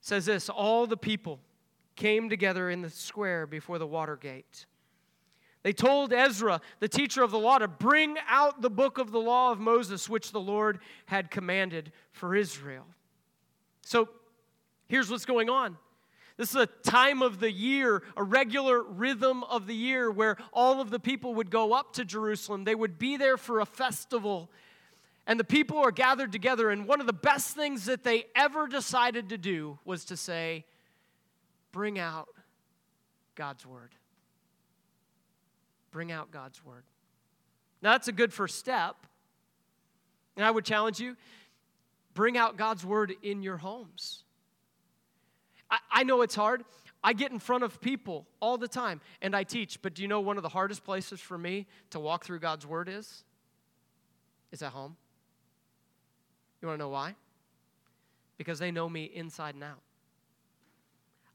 says 0.00 0.26
this 0.26 0.48
All 0.48 0.88
the 0.88 0.96
people 0.96 1.38
came 1.94 2.28
together 2.28 2.70
in 2.70 2.82
the 2.82 2.90
square 2.90 3.46
before 3.46 3.78
the 3.78 3.86
water 3.86 4.16
gate. 4.16 4.66
They 5.62 5.72
told 5.74 6.12
Ezra, 6.12 6.60
the 6.80 6.88
teacher 6.88 7.22
of 7.22 7.30
the 7.30 7.38
law, 7.38 7.58
to 7.58 7.68
bring 7.68 8.16
out 8.26 8.62
the 8.62 8.70
book 8.70 8.98
of 8.98 9.12
the 9.12 9.20
law 9.20 9.52
of 9.52 9.60
Moses, 9.60 10.08
which 10.08 10.32
the 10.32 10.40
Lord 10.40 10.80
had 11.04 11.30
commanded 11.30 11.92
for 12.12 12.34
Israel. 12.34 12.86
So 13.82 14.08
here's 14.88 15.10
what's 15.10 15.26
going 15.26 15.50
on. 15.50 15.76
This 16.36 16.50
is 16.50 16.56
a 16.56 16.66
time 16.66 17.22
of 17.22 17.40
the 17.40 17.50
year, 17.50 18.02
a 18.16 18.22
regular 18.22 18.82
rhythm 18.82 19.44
of 19.44 19.66
the 19.66 19.74
year 19.74 20.10
where 20.10 20.36
all 20.52 20.80
of 20.80 20.90
the 20.90 20.98
people 21.00 21.34
would 21.34 21.50
go 21.50 21.72
up 21.72 21.92
to 21.94 22.04
Jerusalem. 22.04 22.64
They 22.64 22.74
would 22.74 22.98
be 22.98 23.16
there 23.16 23.36
for 23.36 23.60
a 23.60 23.66
festival. 23.66 24.50
And 25.26 25.38
the 25.38 25.44
people 25.44 25.78
are 25.78 25.92
gathered 25.92 26.32
together. 26.32 26.70
And 26.70 26.86
one 26.86 27.00
of 27.00 27.06
the 27.06 27.12
best 27.12 27.54
things 27.54 27.84
that 27.84 28.04
they 28.04 28.26
ever 28.34 28.66
decided 28.66 29.28
to 29.28 29.38
do 29.38 29.78
was 29.84 30.04
to 30.06 30.16
say, 30.16 30.64
Bring 31.72 31.98
out 31.98 32.28
God's 33.36 33.64
word 33.64 33.94
bring 35.90 36.12
out 36.12 36.30
God's 36.30 36.64
word. 36.64 36.84
Now, 37.82 37.92
that's 37.92 38.08
a 38.08 38.12
good 38.12 38.32
first 38.32 38.58
step. 38.58 38.96
And 40.36 40.44
I 40.44 40.50
would 40.50 40.64
challenge 40.64 41.00
you 41.00 41.16
bring 42.14 42.36
out 42.36 42.56
God's 42.56 42.84
word 42.84 43.14
in 43.22 43.42
your 43.42 43.56
homes. 43.56 44.24
I, 45.70 45.78
I 45.90 46.02
know 46.02 46.22
it's 46.22 46.34
hard. 46.34 46.64
I 47.02 47.12
get 47.12 47.32
in 47.32 47.38
front 47.38 47.64
of 47.64 47.80
people 47.80 48.26
all 48.40 48.58
the 48.58 48.68
time 48.68 49.00
and 49.22 49.34
I 49.34 49.44
teach, 49.44 49.80
but 49.80 49.94
do 49.94 50.02
you 50.02 50.08
know 50.08 50.20
one 50.20 50.36
of 50.36 50.42
the 50.42 50.48
hardest 50.48 50.84
places 50.84 51.20
for 51.20 51.38
me 51.38 51.66
to 51.90 52.00
walk 52.00 52.24
through 52.24 52.40
God's 52.40 52.66
word 52.66 52.88
is? 52.88 53.24
Is 54.52 54.62
at 54.62 54.72
home. 54.72 54.96
You 56.60 56.68
want 56.68 56.78
to 56.78 56.84
know 56.84 56.90
why? 56.90 57.14
Because 58.36 58.58
they 58.58 58.70
know 58.70 58.88
me 58.88 59.04
inside 59.04 59.54
and 59.54 59.64
out. 59.64 59.80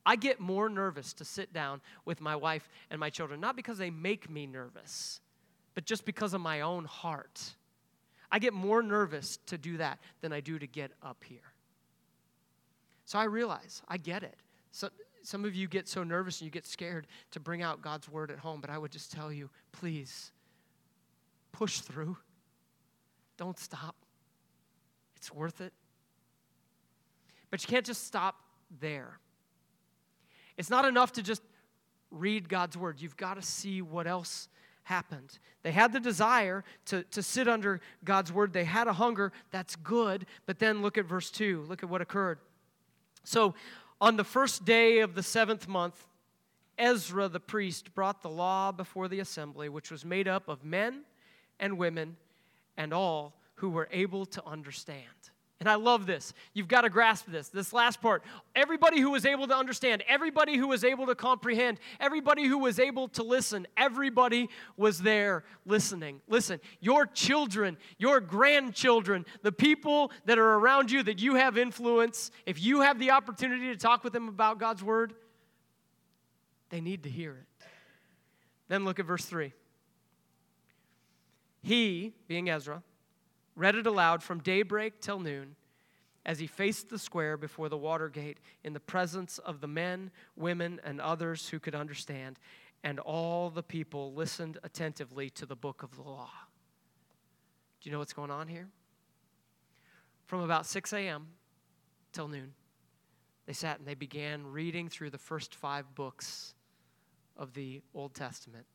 I 0.05 0.15
get 0.15 0.39
more 0.39 0.69
nervous 0.69 1.13
to 1.13 1.25
sit 1.25 1.51
down 1.51 1.81
with 2.03 2.21
my 2.21 2.35
wife 2.35 2.69
and 2.91 2.99
my 2.99 3.09
children, 3.09 3.39
not 3.39 3.55
because 3.55 3.79
they 3.79 3.89
make 3.89 4.29
me 4.29 4.45
nervous, 4.45 5.19
but 5.73 5.85
just 5.85 6.05
because 6.05 6.35
of 6.35 6.41
my 6.41 6.61
own 6.61 6.85
heart. 6.85 7.55
I 8.31 8.37
get 8.37 8.53
more 8.53 8.83
nervous 8.83 9.37
to 9.47 9.57
do 9.57 9.77
that 9.77 9.99
than 10.21 10.31
I 10.31 10.41
do 10.41 10.59
to 10.59 10.67
get 10.67 10.91
up 11.01 11.23
here. 11.23 11.54
So 13.05 13.19
I 13.19 13.25
realize, 13.25 13.81
I 13.87 13.97
get 13.97 14.23
it. 14.23 14.35
So, 14.71 14.89
some 15.21 15.43
of 15.43 15.55
you 15.55 15.67
get 15.67 15.87
so 15.87 16.03
nervous 16.03 16.39
and 16.39 16.45
you 16.45 16.51
get 16.51 16.67
scared 16.67 17.07
to 17.31 17.39
bring 17.39 17.63
out 17.63 17.81
God's 17.81 18.07
word 18.07 18.29
at 18.29 18.37
home, 18.37 18.61
but 18.61 18.69
I 18.69 18.77
would 18.77 18.91
just 18.91 19.11
tell 19.11 19.31
you 19.31 19.49
please 19.71 20.31
push 21.51 21.79
through. 21.79 22.17
Don't 23.37 23.57
stop. 23.57 23.95
It's 25.15 25.33
worth 25.33 25.61
it. 25.61 25.73
But 27.49 27.63
you 27.63 27.67
can't 27.67 27.85
just 27.85 28.05
stop 28.05 28.35
there. 28.79 29.19
It's 30.57 30.69
not 30.69 30.85
enough 30.85 31.13
to 31.13 31.23
just 31.23 31.41
read 32.11 32.47
God's 32.47 32.77
word, 32.77 33.01
you've 33.01 33.17
got 33.17 33.35
to 33.35 33.41
see 33.41 33.81
what 33.81 34.07
else 34.07 34.47
happened. 34.83 35.39
They 35.63 35.71
had 35.71 35.91
the 35.91 35.99
desire 35.99 36.63
to, 36.85 37.03
to 37.03 37.23
sit 37.23 37.47
under 37.47 37.81
God's 38.03 38.31
word, 38.31 38.53
they 38.53 38.63
had 38.63 38.87
a 38.87 38.93
hunger. 38.93 39.31
That's 39.51 39.75
good. 39.75 40.25
But 40.45 40.59
then 40.59 40.81
look 40.81 40.97
at 40.97 41.05
verse 41.05 41.31
2. 41.31 41.65
Look 41.67 41.83
at 41.83 41.89
what 41.89 42.01
occurred. 42.01 42.39
So, 43.25 43.55
on 43.99 44.17
the 44.17 44.23
first 44.23 44.65
day 44.65 44.99
of 44.99 45.15
the 45.15 45.23
seventh 45.23 45.67
month, 45.67 46.07
Ezra 46.77 47.27
the 47.27 47.39
priest 47.39 47.95
brought 47.95 48.21
the 48.21 48.29
law 48.29 48.71
before 48.71 49.07
the 49.07 49.19
assembly, 49.19 49.67
which 49.67 49.89
was 49.89 50.05
made 50.05 50.27
up 50.27 50.47
of 50.47 50.63
men 50.63 51.01
and 51.59 51.77
women 51.77 52.17
and 52.77 52.93
all 52.93 53.33
who 53.55 53.69
were 53.69 53.87
able 53.91 54.25
to 54.27 54.45
understand. 54.45 54.99
And 55.61 55.69
I 55.69 55.75
love 55.75 56.05
this. 56.05 56.33
You've 56.53 56.67
got 56.67 56.81
to 56.81 56.89
grasp 56.89 57.27
this. 57.27 57.47
This 57.47 57.71
last 57.71 58.01
part. 58.01 58.23
Everybody 58.55 58.99
who 58.99 59.11
was 59.11 59.25
able 59.25 59.47
to 59.47 59.55
understand, 59.55 60.03
everybody 60.05 60.57
who 60.57 60.67
was 60.67 60.83
able 60.83 61.05
to 61.05 61.15
comprehend, 61.15 61.79
everybody 61.99 62.45
who 62.45 62.57
was 62.57 62.77
able 62.77 63.07
to 63.09 63.23
listen, 63.23 63.65
everybody 63.77 64.49
was 64.75 64.99
there 65.01 65.45
listening. 65.65 66.19
Listen, 66.27 66.59
your 66.81 67.05
children, 67.05 67.77
your 67.97 68.19
grandchildren, 68.19 69.25
the 69.43 69.51
people 69.51 70.11
that 70.25 70.37
are 70.37 70.55
around 70.55 70.91
you 70.91 71.01
that 71.03 71.21
you 71.21 71.35
have 71.35 71.57
influence, 71.57 72.31
if 72.45 72.61
you 72.61 72.81
have 72.81 72.99
the 72.99 73.11
opportunity 73.11 73.67
to 73.67 73.77
talk 73.77 74.03
with 74.03 74.11
them 74.11 74.27
about 74.27 74.59
God's 74.59 74.83
word, 74.83 75.13
they 76.69 76.81
need 76.81 77.03
to 77.03 77.09
hear 77.09 77.31
it. 77.31 77.65
Then 78.67 78.83
look 78.83 78.99
at 78.99 79.05
verse 79.05 79.23
3. 79.23 79.53
He, 81.61 82.13
being 82.27 82.49
Ezra, 82.49 82.83
read 83.55 83.75
it 83.75 83.87
aloud 83.87 84.21
from 84.21 84.39
daybreak 84.39 84.99
till 84.99 85.19
noon 85.19 85.55
as 86.25 86.39
he 86.39 86.47
faced 86.47 86.89
the 86.89 86.97
square 86.97 87.37
before 87.37 87.69
the 87.69 87.77
water 87.77 88.09
gate 88.09 88.39
in 88.63 88.73
the 88.73 88.79
presence 88.79 89.37
of 89.37 89.61
the 89.61 89.67
men, 89.67 90.11
women, 90.35 90.81
and 90.83 90.99
others 90.99 91.49
who 91.49 91.59
could 91.59 91.75
understand. 91.75 92.39
And 92.83 92.99
all 92.99 93.49
the 93.49 93.63
people 93.63 94.13
listened 94.13 94.57
attentively 94.63 95.29
to 95.31 95.45
the 95.45 95.55
book 95.55 95.83
of 95.83 95.95
the 95.95 96.01
law. 96.01 96.29
Do 97.81 97.89
you 97.89 97.91
know 97.91 97.99
what's 97.99 98.13
going 98.13 98.31
on 98.31 98.47
here? 98.47 98.67
From 100.25 100.41
about 100.41 100.65
6 100.65 100.91
a.m. 100.93 101.27
till 102.11 102.27
noon, 102.27 102.53
they 103.45 103.53
sat 103.53 103.77
and 103.77 103.87
they 103.87 103.93
began 103.93 104.47
reading 104.47 104.89
through 104.89 105.11
the 105.11 105.19
first 105.19 105.53
five 105.53 105.93
books 105.93 106.55
of 107.37 107.53
the 107.53 107.81
Old 107.93 108.15
Testament. 108.15 108.65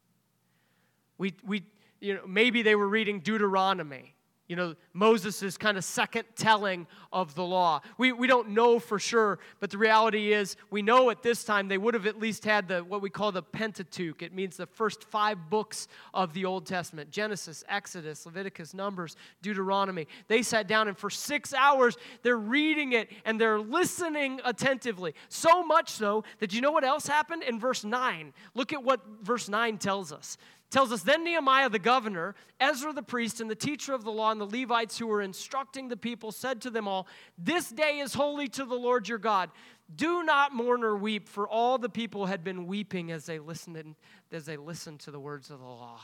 We, 1.19 1.35
we, 1.45 1.65
you 2.01 2.15
know, 2.15 2.27
maybe 2.27 2.63
they 2.63 2.77
were 2.77 2.89
reading 2.89 3.19
Deuteronomy 3.19 4.15
you 4.51 4.57
know, 4.57 4.75
Moses' 4.95 5.57
kind 5.57 5.79
of 5.79 5.85
second 5.85 6.25
telling 6.35 6.89
of 7.13 7.37
the 7.37 7.45
law. 7.45 7.83
We, 7.99 8.11
we 8.11 8.27
don't 8.27 8.49
know 8.49 8.81
for 8.81 8.99
sure, 8.99 9.39
but 9.61 9.71
the 9.71 9.79
reality 9.79 10.33
is 10.33 10.57
we 10.71 10.83
know 10.83 11.09
at 11.11 11.23
this 11.23 11.45
time 11.45 11.69
they 11.69 11.79
would 11.79 11.95
have 11.95 12.05
at 12.05 12.19
least 12.19 12.45
had 12.45 12.67
the 12.67 12.81
what 12.81 13.01
we 13.01 13.11
call 13.11 13.31
the 13.31 13.45
Pentateuch. 13.45 14.23
It 14.23 14.35
means 14.35 14.57
the 14.57 14.67
first 14.67 15.05
five 15.05 15.49
books 15.51 15.87
of 16.13 16.35
the 16.35 16.47
Old 16.47 16.67
Testament 16.67 17.13
Genesis, 17.13 17.63
Exodus, 17.69 18.27
Leviticus, 18.27 18.75
Numbers, 18.75 19.15
Deuteronomy. 19.41 20.09
They 20.27 20.43
sat 20.43 20.67
down 20.67 20.89
and 20.89 20.99
for 20.99 21.11
six 21.11 21.55
hours 21.55 21.97
they're 22.25 22.37
reading 22.37 22.93
it 22.93 23.09
and 23.25 23.41
they're 23.41 23.61
listening 23.61 24.41
attentively. 24.45 25.15
So 25.29 25.63
much 25.63 25.91
so 25.91 26.25
that 26.41 26.53
you 26.53 26.61
know 26.61 26.73
what 26.73 26.83
else 26.83 27.07
happened 27.07 27.45
in 27.45 27.61
verse 27.61 27.85
9? 27.85 28.33
Look 28.55 28.73
at 28.73 28.83
what 28.83 29.01
verse 29.23 29.49
9 29.49 29.79
tells 29.79 30.13
us 30.13 30.37
tells 30.71 30.93
us 30.93 31.03
then 31.03 31.25
Nehemiah 31.25 31.69
the 31.69 31.79
governor, 31.79 32.35
Ezra 32.61 32.93
the 32.93 33.03
priest, 33.03 33.41
and 33.41 33.51
the 33.51 33.57
teacher 33.57 33.93
of 33.93 34.05
the 34.05 34.13
law, 34.13 34.31
and 34.31 34.41
the 34.41 34.47
Levites 34.47 34.99
who 34.99 35.07
were 35.07 35.21
instructing 35.21 35.89
the 35.89 35.97
people 35.97 36.33
said 36.33 36.63
to 36.63 36.71
them 36.71 36.87
all, 36.87 37.07
This 37.37 37.69
day 37.69 37.99
is 37.99 38.15
holy 38.15 38.49
to 38.49 38.65
the 38.65 38.77
Lord 38.77 39.09
your 39.09 39.19
God. 39.19 39.51
Do 39.95 40.23
not 40.23 40.55
mourn 40.55 40.85
or 40.85 40.97
weep, 40.97 41.29
for 41.29 41.49
all 41.49 41.77
the 41.77 41.89
people 41.89 42.27
had 42.27 42.45
been 42.45 42.67
weeping 42.67 43.11
as 43.11 43.27
they 43.27 43.41
listened, 43.41 43.97
as 44.31 44.47
they 44.47 44.57
listened 44.57 45.01
to 45.01 45.11
the 45.11 45.21
words 45.21 45.51
of 45.51 45.59
the 45.59 45.65
law. 45.65 46.01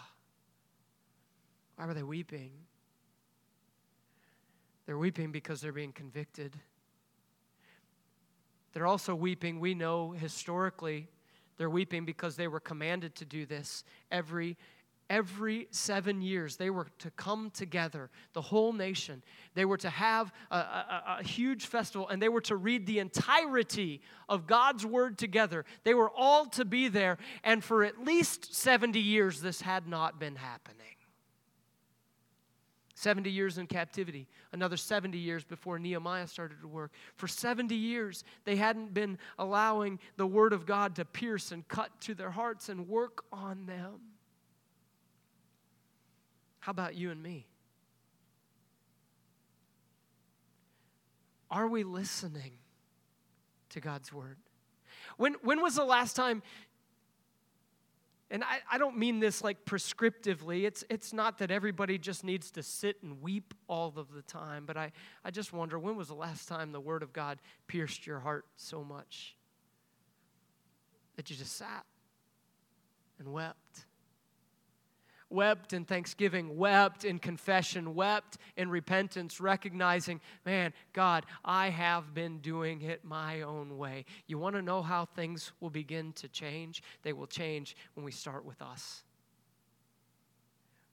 Why 1.77 1.87
were 1.87 1.95
they 1.95 2.03
weeping? 2.03 2.51
They're 4.87 4.99
weeping 4.99 5.31
because 5.31 5.61
they're 5.61 5.73
being 5.73 5.93
convicted. 5.93 6.57
They're 8.73 8.87
also 8.87 9.15
weeping, 9.15 9.61
we 9.61 9.75
know 9.75 10.11
historically, 10.11 11.09
they're 11.57 11.71
weeping 11.71 12.05
because 12.05 12.37
they 12.37 12.49
were 12.49 12.61
commanded 12.61 13.15
to 13.17 13.25
do 13.25 13.47
this 13.47 13.85
every 14.11 14.57
every 15.09 15.69
seven 15.71 16.21
years. 16.21 16.57
They 16.57 16.71
were 16.71 16.89
to 16.99 17.11
come 17.13 17.51
together 17.51 18.11
the 18.33 18.43
whole 18.43 18.73
nation. 18.73 19.23
They 19.55 19.65
were 19.65 19.77
to 19.77 19.91
have 19.91 20.33
a, 20.51 20.57
a, 20.57 21.17
a, 21.21 21.23
huge 21.23 21.67
festival 21.67 22.09
and 22.09 22.21
they 22.21 22.29
were 22.29 22.41
to 22.43 22.57
read 22.57 22.87
the 22.87 22.99
entirety 22.99 24.01
of 24.29 24.47
god's 24.47 24.85
word 24.85 25.17
together. 25.17 25.65
They 25.85 25.95
were 25.95 26.11
all 26.11 26.47
to 26.47 26.65
be 26.65 26.89
there 26.89 27.19
and 27.45 27.63
for 27.63 27.85
at 27.85 28.05
least 28.05 28.55
70 28.55 28.99
years 28.99 29.41
this 29.41 29.61
had 29.61 29.87
not 29.87 30.19
been 30.19 30.37
happening 30.37 30.96
70 33.07 33.31
years 33.31 33.57
in 33.57 33.69
captivity, 33.69 34.27
another 34.51 34.77
70 34.77 35.17
years 35.17 35.45
before 35.45 35.79
Nehemiah 35.79 36.27
started 36.27 36.61
to 36.61 36.67
work. 36.67 36.91
For 37.15 37.29
70 37.29 37.73
years, 37.73 38.25
they 38.45 38.57
hadn't 38.57 38.95
been 38.95 39.17
allowing 39.39 40.01
the 40.17 40.27
Word 40.27 40.53
of 40.53 40.67
God 40.67 40.97
to 40.97 41.05
pierce 41.05 41.53
and 41.53 41.69
cut 41.69 41.93
to 42.01 42.17
their 42.17 42.33
hearts 42.33 42.69
and 42.69 42.89
work 42.89 43.23
on 43.33 43.65
them. 43.67 44.01
How 46.59 46.71
about 46.71 46.97
you 46.97 47.13
and 47.13 47.23
me? 47.23 47.47
Are 51.49 51.69
we 51.69 51.85
listening 51.85 52.55
to 53.69 53.79
God's 53.79 54.13
Word? 54.13 54.37
When, 55.17 55.35
when 55.45 55.63
was 55.63 55.77
the 55.77 55.85
last 55.85 56.17
time 56.17 56.43
and 58.31 58.43
I, 58.43 58.59
I 58.71 58.79
don't 58.79 58.99
mean 58.99 59.21
this 59.21 59.43
like 59.45 59.65
prescriptively. 59.65 60.65
It's, 60.65 60.85
it's 60.91 61.13
not 61.13 61.39
that 61.39 61.51
everybody 61.51 61.97
just 61.97 62.25
needs 62.25 62.51
to 62.53 62.63
sit 62.63 62.97
and 63.03 63.23
weep 63.23 63.55
all 63.69 63.93
of 63.97 64.13
the 64.13 64.23
time, 64.23 64.65
but 64.67 64.77
I, 64.77 64.91
I 65.25 65.31
just 65.31 65.53
wonder 65.53 65.79
when 65.79 65.97
was 65.97 66.09
the 66.09 66.15
last 66.15 66.49
time 66.49 66.73
the 66.73 66.81
Word 66.81 67.03
of 67.03 67.13
God 67.13 67.39
pierced 67.69 68.07
your 68.07 68.19
heart 68.19 68.45
so 68.57 68.83
much 68.83 69.37
that 71.15 71.31
you 71.31 71.37
just 71.37 71.57
sat 71.57 71.85
and 73.19 73.33
wept? 73.33 73.86
Wept 75.31 75.73
in 75.73 75.85
thanksgiving, 75.85 76.57
wept 76.57 77.05
in 77.05 77.19
confession, 77.19 77.95
wept 77.95 78.39
in 78.57 78.71
repentance, 78.71 79.41
recognizing, 79.41 80.21
man, 80.45 80.73
God, 80.93 81.27
I 81.45 81.71
have 81.71 82.15
been 82.15 82.39
doing 82.39 82.83
it 82.83 83.05
my 83.05 83.43
own 83.43 83.77
way. 83.77 84.05
You 84.27 84.39
want 84.39 84.57
to 84.57 84.63
know 84.63 84.83
how 84.83 85.05
things 85.05 85.53
will 85.61 85.71
begin 85.71 86.13
to 86.15 86.29
change? 86.29 86.83
They 87.03 87.13
will 87.13 87.27
change 87.27 87.77
when 87.95 88.05
we 88.05 88.13
start 88.13 88.45
with 88.45 88.63
us 88.63 89.03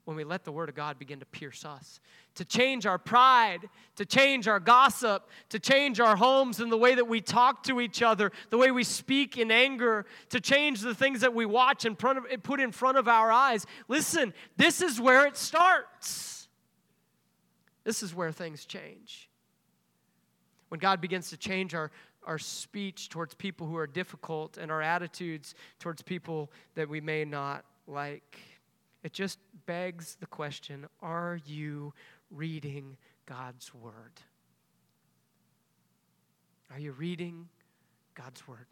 when 0.05 0.17
we 0.17 0.23
let 0.23 0.43
the 0.43 0.51
Word 0.51 0.67
of 0.67 0.75
God 0.75 0.99
begin 0.99 1.19
to 1.19 1.25
pierce 1.25 1.63
us, 1.63 2.01
to 2.35 2.43
change 2.43 2.85
our 2.85 2.97
pride, 2.97 3.69
to 3.95 4.05
change 4.05 4.47
our 4.47 4.59
gossip, 4.59 5.29
to 5.49 5.59
change 5.59 5.99
our 5.99 6.15
homes 6.15 6.59
and 6.59 6.71
the 6.71 6.77
way 6.77 6.95
that 6.95 7.07
we 7.07 7.21
talk 7.21 7.63
to 7.63 7.79
each 7.79 8.01
other, 8.01 8.31
the 8.49 8.57
way 8.57 8.71
we 8.71 8.83
speak 8.83 9.37
in 9.37 9.49
anger, 9.49 10.05
to 10.29 10.41
change 10.41 10.81
the 10.81 10.93
things 10.93 11.21
that 11.21 11.33
we 11.33 11.45
watch 11.45 11.85
and 11.85 11.97
put 11.97 12.59
in 12.59 12.71
front 12.71 12.97
of 12.97 13.07
our 13.07 13.31
eyes. 13.31 13.65
Listen, 13.87 14.33
this 14.57 14.81
is 14.81 14.99
where 14.99 15.25
it 15.25 15.37
starts. 15.37 16.49
This 17.85 18.03
is 18.03 18.13
where 18.13 18.31
things 18.31 18.65
change. 18.65 19.29
When 20.67 20.79
God 20.79 20.99
begins 20.99 21.29
to 21.29 21.37
change 21.37 21.73
our, 21.73 21.91
our 22.25 22.39
speech 22.39 23.07
towards 23.09 23.35
people 23.35 23.67
who 23.67 23.77
are 23.77 23.87
difficult 23.87 24.57
and 24.57 24.69
our 24.69 24.81
attitudes 24.81 25.55
towards 25.79 26.01
people 26.01 26.51
that 26.75 26.89
we 26.89 26.99
may 26.99 27.23
not 27.23 27.63
like. 27.87 28.39
It 29.03 29.11
just 29.11 29.39
begs 29.65 30.15
the 30.15 30.25
question 30.25 30.87
are 31.01 31.39
you 31.45 31.93
reading 32.31 32.97
God's 33.25 33.73
Word? 33.73 34.21
Are 36.71 36.79
you 36.79 36.93
reading 36.93 37.49
God's 38.15 38.47
Word? 38.47 38.65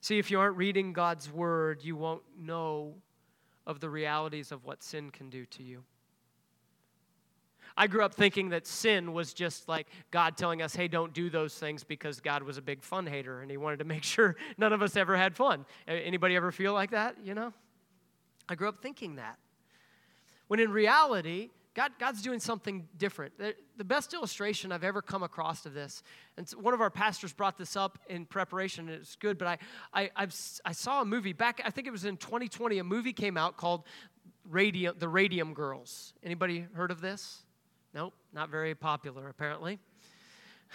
See, 0.00 0.18
if 0.18 0.30
you 0.30 0.40
aren't 0.40 0.56
reading 0.56 0.92
God's 0.92 1.30
Word, 1.30 1.84
you 1.84 1.96
won't 1.96 2.22
know 2.38 2.94
of 3.66 3.80
the 3.80 3.90
realities 3.90 4.50
of 4.52 4.64
what 4.64 4.82
sin 4.82 5.10
can 5.10 5.28
do 5.28 5.44
to 5.46 5.62
you. 5.62 5.84
I 7.76 7.86
grew 7.86 8.04
up 8.04 8.14
thinking 8.14 8.50
that 8.50 8.66
sin 8.66 9.12
was 9.12 9.32
just 9.32 9.68
like 9.68 9.86
God 10.10 10.36
telling 10.36 10.62
us, 10.62 10.74
hey, 10.74 10.88
don't 10.88 11.12
do 11.12 11.30
those 11.30 11.54
things 11.54 11.84
because 11.84 12.20
God 12.20 12.42
was 12.42 12.58
a 12.58 12.62
big 12.62 12.82
fun 12.82 13.06
hater 13.06 13.40
and 13.42 13.50
he 13.50 13.56
wanted 13.56 13.78
to 13.78 13.84
make 13.84 14.04
sure 14.04 14.36
none 14.58 14.72
of 14.72 14.82
us 14.82 14.96
ever 14.96 15.16
had 15.16 15.36
fun. 15.36 15.64
Anybody 15.86 16.36
ever 16.36 16.52
feel 16.52 16.72
like 16.72 16.90
that, 16.90 17.16
you 17.22 17.34
know? 17.34 17.52
I 18.48 18.54
grew 18.54 18.68
up 18.68 18.82
thinking 18.82 19.16
that. 19.16 19.38
When 20.48 20.58
in 20.58 20.72
reality, 20.72 21.50
God, 21.74 21.92
God's 22.00 22.20
doing 22.20 22.40
something 22.40 22.88
different. 22.98 23.38
The, 23.38 23.84
best 23.84 24.12
illustration 24.12 24.72
I've 24.72 24.84
ever 24.84 25.00
come 25.00 25.22
across 25.22 25.64
of 25.66 25.74
this, 25.74 26.02
and 26.36 26.48
one 26.50 26.74
of 26.74 26.80
our 26.80 26.90
pastors 26.90 27.32
brought 27.32 27.56
this 27.56 27.76
up 27.76 27.98
in 28.08 28.26
preparation, 28.26 28.88
and 28.88 29.00
it's 29.00 29.14
good, 29.14 29.38
but 29.38 29.46
I, 29.48 29.58
I, 29.94 30.10
I've, 30.16 30.34
I 30.64 30.72
saw 30.72 31.02
a 31.02 31.04
movie 31.04 31.32
back, 31.32 31.60
I 31.64 31.70
think 31.70 31.86
it 31.86 31.90
was 31.90 32.04
in 32.04 32.16
2020, 32.16 32.78
a 32.78 32.84
movie 32.84 33.12
came 33.12 33.36
out 33.36 33.56
called 33.56 33.84
Radium, 34.48 34.96
The 34.98 35.08
Radium 35.08 35.54
Girls. 35.54 36.12
Anybody 36.22 36.66
heard 36.74 36.90
of 36.90 37.00
this? 37.00 37.44
Nope, 37.92 38.14
not 38.32 38.50
very 38.50 38.74
popular 38.74 39.28
apparently. 39.28 39.78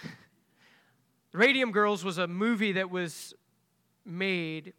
Radium 1.32 1.72
Girls 1.72 2.04
was 2.04 2.18
a 2.18 2.26
movie 2.26 2.72
that 2.72 2.90
was 2.90 3.34
made 4.04 4.72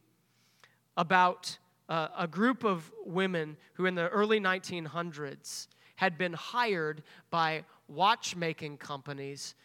about 0.96 1.58
uh, 1.90 2.10
a 2.18 2.28
group 2.28 2.64
of 2.64 2.92
women 3.06 3.58
who, 3.74 3.86
in 3.86 3.96
the 3.96 4.08
early 4.10 4.40
1900s, 4.40 5.68
had 5.96 6.18
been 6.18 6.34
hired 6.34 7.02
by 7.30 7.64
watchmaking 7.88 8.78
companies 8.78 9.56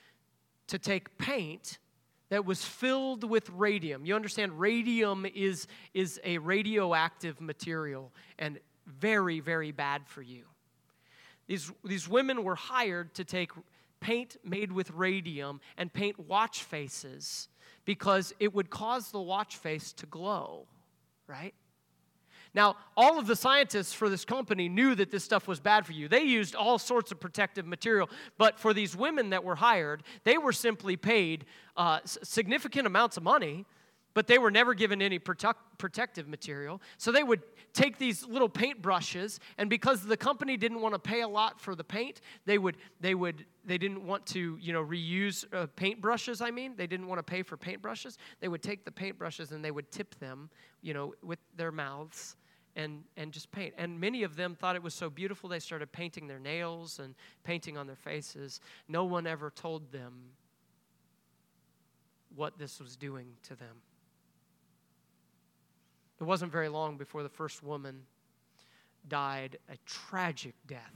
to 0.69 0.79
take 0.79 1.19
paint 1.19 1.79
that 2.31 2.47
was 2.47 2.65
filled 2.65 3.29
with 3.29 3.51
radium. 3.51 4.07
You 4.07 4.15
understand, 4.15 4.59
radium 4.59 5.27
is, 5.35 5.67
is 5.93 6.19
a 6.25 6.39
radioactive 6.39 7.41
material 7.41 8.11
and 8.39 8.59
very, 8.87 9.41
very 9.41 9.73
bad 9.73 10.07
for 10.07 10.23
you. 10.23 10.45
These, 11.53 11.71
these 11.85 12.09
women 12.09 12.45
were 12.45 12.55
hired 12.55 13.13
to 13.17 13.25
take 13.25 13.51
paint 14.01 14.39
made 14.43 14.73
with 14.73 14.91
radium 14.91 15.61
and 15.77 15.93
paint 15.93 16.19
watch 16.19 16.63
faces 16.63 17.49
because 17.85 18.33
it 18.41 18.55
would 18.55 18.71
cause 18.71 19.11
the 19.11 19.21
watch 19.21 19.59
face 19.59 19.93
to 19.93 20.07
glow, 20.07 20.67
right? 21.27 21.53
Now, 22.55 22.77
all 22.97 23.19
of 23.19 23.27
the 23.27 23.37
scientists 23.37 23.93
for 23.93 24.09
this 24.09 24.25
company 24.25 24.71
knew 24.71 24.95
that 24.95 25.11
this 25.11 25.25
stuff 25.25 25.47
was 25.47 25.61
bad 25.61 25.85
for 25.85 25.93
you. 25.93 26.09
They 26.09 26.23
used 26.23 26.55
all 26.55 26.79
sorts 26.79 27.13
of 27.13 27.21
protective 27.21 27.67
material, 27.67 28.09
but 28.39 28.59
for 28.59 28.73
these 28.73 28.97
women 28.97 29.29
that 29.29 29.45
were 29.45 29.57
hired, 29.57 30.05
they 30.25 30.39
were 30.39 30.53
simply 30.53 30.97
paid 30.97 31.45
uh, 31.77 31.99
significant 32.05 32.87
amounts 32.87 33.19
of 33.19 33.25
money 33.25 33.67
but 34.15 34.27
they 34.27 34.39
were 34.39 34.51
never 34.51 34.75
given 34.75 35.01
any 35.01 35.19
protect, 35.19 35.61
protective 35.79 36.29
material. 36.29 36.81
So 36.99 37.13
they 37.13 37.23
would 37.23 37.43
take 37.73 37.99
these 37.99 38.27
little 38.27 38.49
paint 38.49 38.83
brushes, 38.83 39.41
and 39.59 39.71
because 39.71 40.05
the 40.05 40.17
company 40.17 40.57
didn't 40.57 40.81
want 40.81 40.95
to 40.95 40.99
pay 40.99 41.23
a 41.23 41.29
lot 41.29 41.61
for 41.61 41.75
the 41.75 41.85
paint, 41.85 42.21
they 42.45 42.59
would 42.59 42.77
they 43.01 43.15
would 43.15 43.45
they 43.65 43.79
didn't 43.79 44.05
want 44.05 44.27
to 44.27 44.59
you 44.61 44.73
know 44.73 44.85
reuse 44.85 45.45
uh, 45.55 45.67
paint 45.77 46.01
brushes. 46.01 46.41
I 46.41 46.51
mean, 46.51 46.75
they 46.77 46.87
didn't 46.87 47.07
want 47.07 47.19
to 47.19 47.23
pay 47.23 47.43
for 47.43 47.57
paint 47.57 47.83
brushes. 47.83 48.19
They 48.41 48.49
would 48.49 48.63
take 48.63 48.85
the 48.85 48.93
paint 48.93 49.19
brushes 49.19 49.53
and 49.53 49.65
they 49.65 49.71
would 49.71 49.91
tip 49.91 50.19
them, 50.19 50.51
you 50.83 50.95
know, 50.95 51.15
with 51.23 51.39
their 51.57 51.73
mouths, 51.73 52.37
and, 52.77 53.03
and 53.17 53.33
just 53.33 53.51
paint. 53.53 53.75
And 53.79 54.01
many 54.01 54.23
of 54.23 54.37
them 54.37 54.55
thought 54.55 54.77
it 54.77 54.83
was 54.83 54.95
so 54.95 55.11
beautiful 55.11 55.49
they 55.49 55.59
started 55.59 55.93
painting 55.93 56.27
their 56.27 56.39
nails 56.39 56.99
and 56.99 57.15
painting 57.45 57.77
on 57.77 57.87
their 57.87 57.97
faces. 57.97 58.61
No 58.89 59.05
one 59.05 59.27
ever 59.27 59.51
told 59.51 59.93
them 59.93 60.15
what 62.35 62.59
this 62.59 62.81
was 62.81 62.97
doing 62.97 63.27
to 63.45 63.55
them. 63.55 63.83
It 66.23 66.25
wasn't 66.27 66.53
very 66.53 66.69
long 66.69 66.99
before 66.99 67.25
the 67.25 67.29
first 67.29 67.65
woman 67.65 68.03
died 69.09 69.59
a 69.69 69.77
tragic 69.87 70.55
death. 70.69 70.95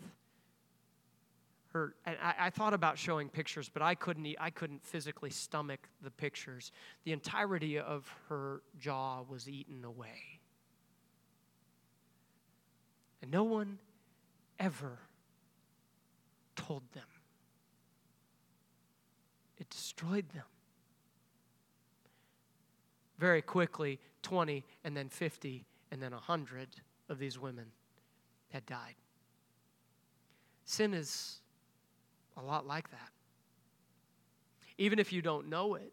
Her, 1.73 1.97
and 2.05 2.17
I, 2.23 2.35
I 2.47 2.51
thought 2.51 2.73
about 2.73 2.97
showing 2.97 3.29
pictures, 3.29 3.69
but 3.69 3.83
I 3.83 3.97
couldn't, 3.97 4.37
I 4.39 4.51
couldn't 4.51 4.85
physically 4.85 5.31
stomach 5.31 5.89
the 6.01 6.12
pictures. 6.12 6.71
The 7.03 7.11
entirety 7.11 7.77
of 7.77 8.09
her 8.29 8.62
jaw 8.79 9.23
was 9.29 9.49
eaten 9.49 9.85
away. 9.85 10.39
And 13.21 13.33
no 13.33 13.43
one 13.43 13.81
ever 14.61 15.01
told 16.55 16.85
them. 16.93 17.03
It 19.59 19.69
destroyed 19.71 20.29
them. 20.29 20.45
Very 23.19 23.43
quickly, 23.43 23.99
20 24.27 24.65
and 24.83 24.97
then 24.97 25.09
50 25.09 25.65
and 25.93 26.03
then 26.03 26.11
100 26.11 26.69
of 27.09 27.21
these 27.21 27.39
women 27.39 27.67
had 28.51 28.67
died. 28.67 28.97
Sin 30.65 30.95
is 30.95 31.39
a 32.37 32.43
lot 32.43 32.67
like 32.67 32.91
that. 32.91 33.11
Even 34.79 34.99
if 34.99 35.12
you 35.12 35.23
don't 35.23 35.49
know 35.49 35.77
it, 35.77 35.93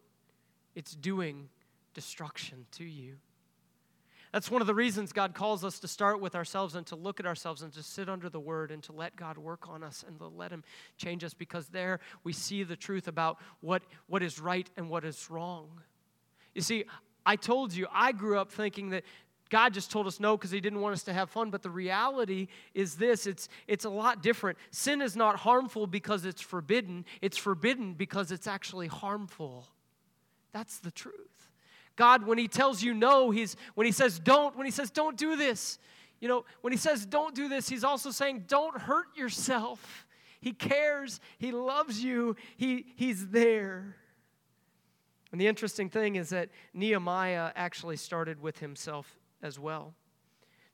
it's 0.74 0.96
doing 0.96 1.48
destruction 1.94 2.66
to 2.72 2.84
you. 2.84 3.18
That's 4.32 4.50
one 4.50 4.62
of 4.62 4.68
the 4.68 4.74
reasons 4.74 5.14
God 5.14 5.36
calls 5.36 5.64
us 5.64 5.78
to 5.82 5.88
start 5.88 6.20
with 6.20 6.34
ourselves 6.34 6.74
and 6.74 6.88
to 6.88 6.96
look 6.96 7.20
at 7.20 7.28
ourselves 7.28 7.62
and 7.62 7.72
to 7.74 7.84
sit 7.84 8.10
under 8.10 8.30
the 8.30 8.40
Word 8.40 8.72
and 8.72 8.82
to 8.82 8.92
let 8.92 9.16
God 9.16 9.38
work 9.38 9.70
on 9.70 9.84
us 9.84 10.04
and 10.08 10.18
to 10.18 10.26
let 10.26 10.52
Him 10.52 10.64
change 10.98 11.24
us 11.24 11.36
because 11.36 11.68
there 11.68 12.00
we 12.24 12.34
see 12.34 12.64
the 12.64 12.76
truth 12.76 13.08
about 13.08 13.38
what, 13.62 13.84
what 14.08 14.24
is 14.24 14.40
right 14.40 14.68
and 14.76 14.90
what 14.90 15.06
is 15.06 15.30
wrong. 15.30 15.70
You 16.56 16.62
see, 16.62 16.86
I 17.26 17.36
told 17.36 17.74
you, 17.74 17.88
I 17.92 18.12
grew 18.12 18.38
up 18.38 18.52
thinking 18.52 18.90
that 18.90 19.04
God 19.50 19.72
just 19.72 19.92
told 19.92 20.08
us 20.08 20.20
no 20.20 20.36
because 20.36 20.50
He 20.50 20.60
didn't 20.60 20.82
want 20.82 20.94
us 20.94 21.04
to 21.04 21.14
have 21.14 21.30
fun. 21.30 21.52
But 21.52 21.62
the 21.62 21.70
reality 21.70 22.48
is 22.74 22.96
this 22.96 23.28
it's, 23.28 23.50
it's 23.68 23.86
a 23.86 23.90
lot 23.90 24.24
different. 24.24 24.58
Sin 24.72 25.00
is 25.02 25.16
not 25.16 25.38
harmful 25.38 25.86
because 25.86 26.26
it's 26.26 26.42
forbidden, 26.42 27.06
it's 27.22 27.38
forbidden 27.38 27.94
because 27.94 28.32
it's 28.32 28.48
actually 28.48 28.88
harmful. 28.88 29.68
That's 30.54 30.80
the 30.80 30.90
truth. 30.90 31.14
God, 31.96 32.26
when 32.26 32.40
He 32.40 32.48
tells 32.48 32.82
you 32.82 32.96
no, 32.96 33.30
He's 33.30 33.56
when 33.76 33.86
He 33.86 33.92
says 33.92 34.18
don't, 34.18 34.58
when 34.58 34.66
He 34.66 34.72
says 34.72 34.90
don't 34.90 35.18
do 35.18 35.36
this, 35.36 35.78
you 36.20 36.28
know, 36.28 36.46
when 36.62 36.74
He 36.74 36.78
says 36.78 37.06
don't 37.06 37.36
do 37.36 37.48
this, 37.48 37.70
He's 37.70 37.84
also 37.84 38.10
saying 38.10 38.46
don't 38.48 38.76
hurt 38.76 39.16
yourself. 39.16 40.08
He 40.42 40.52
cares, 40.52 41.20
He 41.38 41.52
loves 41.52 42.04
you, 42.04 42.36
he, 42.58 42.88
He's 42.96 43.28
there. 43.28 43.98
And 45.34 45.42
the 45.42 45.48
interesting 45.48 45.90
thing 45.90 46.16
is 46.16 46.30
that 46.30 46.50
Nehemiah 46.76 47.52
actually 47.56 47.98
started 47.98 48.40
with 48.40 48.60
himself 48.60 49.18
as 49.42 49.58
well. 49.58 49.96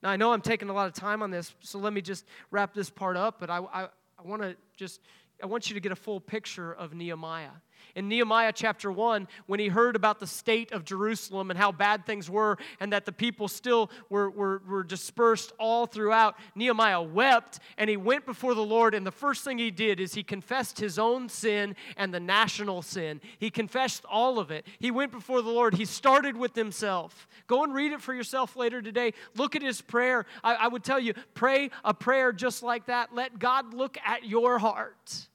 Now, 0.03 0.09
I 0.09 0.17
know 0.17 0.33
I'm 0.33 0.41
taking 0.41 0.69
a 0.69 0.73
lot 0.73 0.85
of 0.85 0.93
time 0.93 1.23
on 1.23 1.31
this, 1.31 1.55
so 1.61 1.79
let 1.79 1.93
me 1.93 2.01
just 2.01 2.25
wrap 2.51 2.73
this 2.73 2.89
part 2.89 3.15
up, 3.15 3.39
but 3.39 3.49
I, 3.49 3.59
I, 3.59 3.83
I 3.83 4.21
want 4.25 4.41
to 4.41 4.57
just 4.75 4.99
I 5.41 5.45
want 5.45 5.69
you 5.69 5.75
to 5.75 5.79
get 5.79 5.93
a 5.93 5.95
full 5.95 6.19
picture 6.19 6.73
of 6.73 6.93
Nehemiah. 6.93 7.51
In 7.95 8.07
Nehemiah 8.07 8.53
chapter 8.53 8.91
1, 8.91 9.27
when 9.47 9.59
he 9.59 9.67
heard 9.67 9.95
about 9.95 10.19
the 10.19 10.27
state 10.27 10.71
of 10.71 10.85
Jerusalem 10.85 11.49
and 11.49 11.59
how 11.59 11.71
bad 11.71 12.05
things 12.05 12.29
were, 12.29 12.57
and 12.79 12.93
that 12.93 13.05
the 13.05 13.11
people 13.11 13.47
still 13.47 13.89
were, 14.09 14.29
were, 14.29 14.61
were 14.67 14.83
dispersed 14.83 15.51
all 15.57 15.85
throughout, 15.85 16.35
Nehemiah 16.55 17.01
wept 17.01 17.59
and 17.77 17.89
he 17.89 17.97
went 17.97 18.25
before 18.25 18.53
the 18.53 18.63
Lord. 18.63 18.93
And 18.93 19.05
the 19.05 19.11
first 19.11 19.43
thing 19.43 19.57
he 19.57 19.71
did 19.71 19.99
is 19.99 20.13
he 20.13 20.23
confessed 20.23 20.79
his 20.79 20.99
own 20.99 21.29
sin 21.29 21.75
and 21.97 22.13
the 22.13 22.19
national 22.19 22.81
sin. 22.81 23.21
He 23.39 23.49
confessed 23.49 24.03
all 24.05 24.39
of 24.39 24.51
it. 24.51 24.65
He 24.79 24.91
went 24.91 25.11
before 25.11 25.41
the 25.41 25.49
Lord. 25.49 25.73
He 25.73 25.85
started 25.85 26.37
with 26.37 26.55
himself. 26.55 27.27
Go 27.47 27.63
and 27.63 27.73
read 27.73 27.91
it 27.91 28.01
for 28.01 28.13
yourself 28.13 28.55
later 28.55 28.81
today. 28.81 29.13
Look 29.35 29.55
at 29.55 29.61
his 29.61 29.81
prayer. 29.81 30.25
I, 30.43 30.55
I 30.55 30.67
would 30.67 30.83
tell 30.83 30.99
you, 30.99 31.13
pray 31.33 31.71
a 31.83 31.93
prayer 31.93 32.31
just 32.31 32.63
like 32.63 32.85
that. 32.87 33.13
Let 33.13 33.39
God 33.39 33.73
look 33.73 33.97
at 34.05 34.25
your 34.25 34.59
heart. 34.59 35.27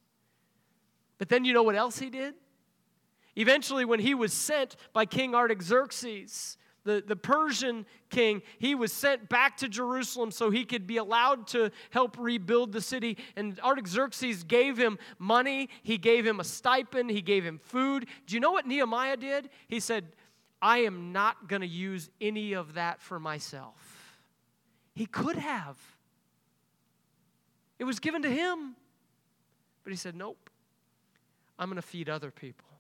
But 1.19 1.29
then 1.29 1.45
you 1.45 1.53
know 1.53 1.63
what 1.63 1.77
else 1.77 1.99
he 1.99 2.11
did? 2.11 2.35
Eventually, 3.37 3.85
when 3.85 4.01
he 4.01 4.15
was 4.15 4.33
sent 4.33 4.77
by 4.93 5.07
King 5.07 5.35
Artaxerxes, 5.35 6.57
the, 6.85 7.03
the 7.07 7.17
Persian 7.17 7.87
king, 8.11 8.43
he 8.59 8.75
was 8.75 8.93
sent 8.93 9.29
back 9.29 9.57
to 9.59 9.69
Jerusalem 9.69 10.31
so 10.31 10.51
he 10.51 10.65
could 10.65 10.87
be 10.87 10.99
allowed 10.99 11.47
to 11.49 11.71
help 11.91 12.17
rebuild 12.19 12.73
the 12.73 12.81
city. 12.81 13.17
And 13.37 13.59
Artaxerxes 13.61 14.45
gave 14.45 14.77
him 14.77 14.99
money, 15.19 15.71
he 15.83 15.99
gave 15.99 16.27
him 16.27 16.41
a 16.41 16.45
stipend, 16.45 17.11
he 17.11 17.23
gave 17.23 17.45
him 17.45 17.59
food. 17.59 18.07
Do 18.27 18.35
you 18.35 18.41
know 18.41 18.53
what 18.53 18.67
Nehemiah 18.67 19.17
did? 19.17 19.49
He 19.67 19.81
said, 19.81 20.13
I 20.61 20.79
am 20.79 21.13
not 21.13 21.49
going 21.49 21.63
to 21.63 21.69
use 21.69 22.11
any 22.21 22.53
of 22.53 22.75
that 22.75 23.01
for 23.01 23.19
myself. 23.19 24.21
He 24.95 25.07
could 25.07 25.37
have, 25.37 25.77
it 27.79 27.85
was 27.85 27.99
given 27.99 28.23
to 28.23 28.31
him. 28.31 28.77
But 29.83 29.91
he 29.91 29.97
said, 29.97 30.17
Nope, 30.17 30.49
I'm 31.59 31.69
going 31.69 31.77
to 31.77 31.83
feed 31.83 32.09
other 32.09 32.31
people. 32.31 32.74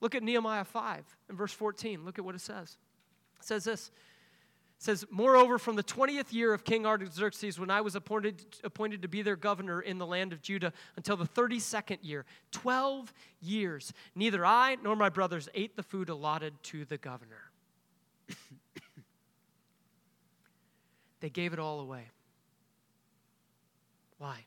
Look 0.00 0.14
at 0.14 0.22
Nehemiah 0.22 0.64
5 0.64 1.16
and 1.28 1.36
verse 1.36 1.52
14. 1.52 2.04
Look 2.04 2.18
at 2.18 2.24
what 2.24 2.34
it 2.34 2.40
says. 2.40 2.76
It 3.40 3.44
says 3.44 3.64
this. 3.64 3.90
It 4.78 4.82
says, 4.84 5.04
Moreover, 5.10 5.58
from 5.58 5.74
the 5.74 5.82
20th 5.82 6.32
year 6.32 6.54
of 6.54 6.62
King 6.64 6.86
Artaxerxes, 6.86 7.58
when 7.58 7.68
I 7.70 7.80
was 7.80 7.96
appointed, 7.96 8.44
appointed 8.62 9.02
to 9.02 9.08
be 9.08 9.22
their 9.22 9.34
governor 9.34 9.80
in 9.80 9.98
the 9.98 10.06
land 10.06 10.32
of 10.32 10.40
Judah, 10.40 10.72
until 10.96 11.16
the 11.16 11.26
32nd 11.26 11.98
year, 12.02 12.24
12 12.52 13.12
years, 13.40 13.92
neither 14.14 14.46
I 14.46 14.76
nor 14.82 14.94
my 14.94 15.08
brothers 15.08 15.48
ate 15.52 15.74
the 15.74 15.82
food 15.82 16.08
allotted 16.08 16.54
to 16.64 16.84
the 16.84 16.96
governor. 16.96 17.50
they 21.20 21.30
gave 21.30 21.52
it 21.52 21.58
all 21.58 21.80
away. 21.80 22.04
Why? 24.18 24.44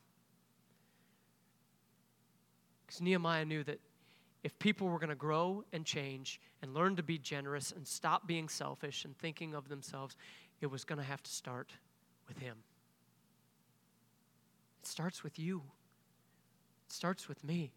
Because 2.85 3.01
Nehemiah 3.01 3.43
knew 3.43 3.65
that 3.65 3.79
if 4.43 4.57
people 4.59 4.87
were 4.87 4.99
going 4.99 5.09
to 5.09 5.15
grow 5.15 5.63
and 5.71 5.85
change 5.85 6.41
and 6.61 6.73
learn 6.73 6.95
to 6.95 7.03
be 7.03 7.17
generous 7.17 7.71
and 7.71 7.87
stop 7.87 8.27
being 8.27 8.49
selfish 8.49 9.05
and 9.05 9.17
thinking 9.17 9.53
of 9.53 9.69
themselves, 9.69 10.15
it 10.61 10.67
was 10.67 10.83
going 10.83 10.97
to 10.97 11.05
have 11.05 11.21
to 11.23 11.31
start 11.31 11.73
with 12.27 12.37
Him. 12.37 12.57
It 14.81 14.87
starts 14.87 15.23
with 15.23 15.37
you, 15.37 15.61
it 16.87 16.93
starts 16.93 17.27
with 17.27 17.43
me. 17.43 17.71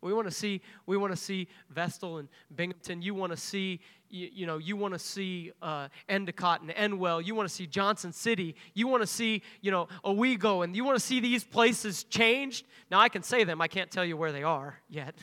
We 0.00 0.12
want 0.12 0.28
to 0.28 0.34
see, 0.34 0.60
we 0.86 0.96
want 0.96 1.12
to 1.12 1.16
see 1.16 1.48
Vestal 1.70 2.18
and 2.18 2.28
Binghamton. 2.54 3.02
You 3.02 3.14
want 3.14 3.32
to 3.32 3.36
see, 3.36 3.80
you, 4.08 4.28
you, 4.32 4.46
know, 4.46 4.58
you 4.58 4.76
want 4.76 4.94
to 4.94 4.98
see 4.98 5.50
uh, 5.60 5.88
Endicott 6.08 6.62
and 6.62 6.70
Endwell. 6.70 7.24
You 7.24 7.34
want 7.34 7.48
to 7.48 7.54
see 7.54 7.66
Johnson 7.66 8.12
City. 8.12 8.54
You 8.74 8.86
want 8.86 9.02
to 9.02 9.08
see, 9.08 9.42
you 9.60 9.72
know, 9.72 9.88
Owego, 10.04 10.62
and 10.62 10.76
you 10.76 10.84
want 10.84 10.96
to 10.96 11.04
see 11.04 11.18
these 11.18 11.42
places 11.42 12.04
changed. 12.04 12.64
Now 12.92 13.00
I 13.00 13.08
can 13.08 13.24
say 13.24 13.42
them. 13.42 13.60
I 13.60 13.66
can't 13.66 13.90
tell 13.90 14.04
you 14.04 14.16
where 14.16 14.30
they 14.30 14.44
are 14.44 14.78
yet. 14.88 15.16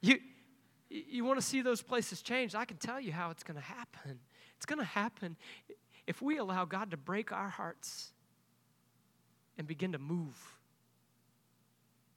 You, 0.00 0.18
you 0.88 1.24
want 1.24 1.40
to 1.40 1.44
see 1.44 1.62
those 1.62 1.82
places 1.82 2.22
change? 2.22 2.54
I 2.54 2.64
can 2.64 2.76
tell 2.76 3.00
you 3.00 3.12
how 3.12 3.30
it's 3.30 3.42
going 3.42 3.56
to 3.56 3.64
happen. 3.64 4.18
It's 4.56 4.66
going 4.66 4.78
to 4.78 4.84
happen 4.84 5.36
if 6.06 6.22
we 6.22 6.38
allow 6.38 6.64
God 6.64 6.90
to 6.90 6.96
break 6.96 7.32
our 7.32 7.48
hearts 7.48 8.12
and 9.56 9.66
begin 9.66 9.92
to 9.92 9.98
move 9.98 10.36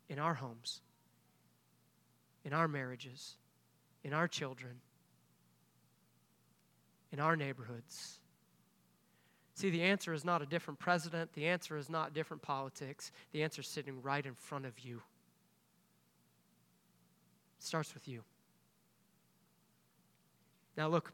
in 0.10 0.20
our 0.20 0.34
homes, 0.34 0.82
in 2.46 2.54
our 2.54 2.68
marriages, 2.68 3.36
in 4.04 4.14
our 4.14 4.28
children, 4.28 4.80
in 7.12 7.20
our 7.20 7.36
neighborhoods. 7.36 8.20
See, 9.56 9.70
the 9.70 9.84
answer 9.84 10.14
is 10.14 10.24
not 10.24 10.42
a 10.42 10.46
different 10.46 10.80
president. 10.80 11.34
The 11.34 11.48
answer 11.48 11.78
is 11.78 11.90
not 11.90 12.14
different 12.14 12.42
politics. 12.42 13.12
The 13.32 13.44
answer 13.44 13.62
is 13.62 13.68
sitting 13.68 14.02
right 14.02 14.26
in 14.26 14.34
front 14.34 14.66
of 14.66 14.80
you. 14.80 15.02
Starts 17.62 17.94
with 17.94 18.08
you. 18.08 18.24
Now, 20.76 20.88
look. 20.88 21.14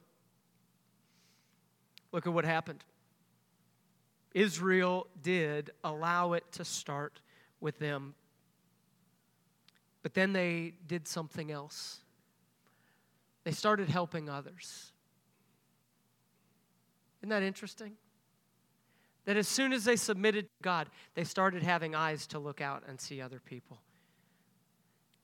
Look 2.14 2.26
at 2.26 2.32
what 2.32 2.46
happened. 2.46 2.86
Israel 4.34 5.08
did 5.22 5.72
allow 5.84 6.34
it 6.34 6.50
to 6.54 6.64
start 6.64 7.20
with 7.60 7.78
them. 7.80 8.16
But 10.04 10.14
then 10.14 10.32
they 10.32 10.74
did 10.88 11.06
something 11.06 11.52
else. 11.52 12.00
They 13.44 13.52
started 13.52 13.90
helping 13.90 14.30
others. 14.30 14.94
Isn't 17.22 17.30
that 17.30 17.44
interesting? 17.44 17.94
That 19.26 19.36
as 19.36 19.50
soon 19.50 19.74
as 19.74 19.84
they 19.84 19.98
submitted 19.98 20.46
to 20.46 20.64
God, 20.64 20.90
they 21.14 21.26
started 21.26 21.62
having 21.62 21.94
eyes 21.94 22.26
to 22.28 22.40
look 22.40 22.62
out 22.62 22.84
and 22.88 23.02
see 23.02 23.22
other 23.22 23.42
people 23.42 23.80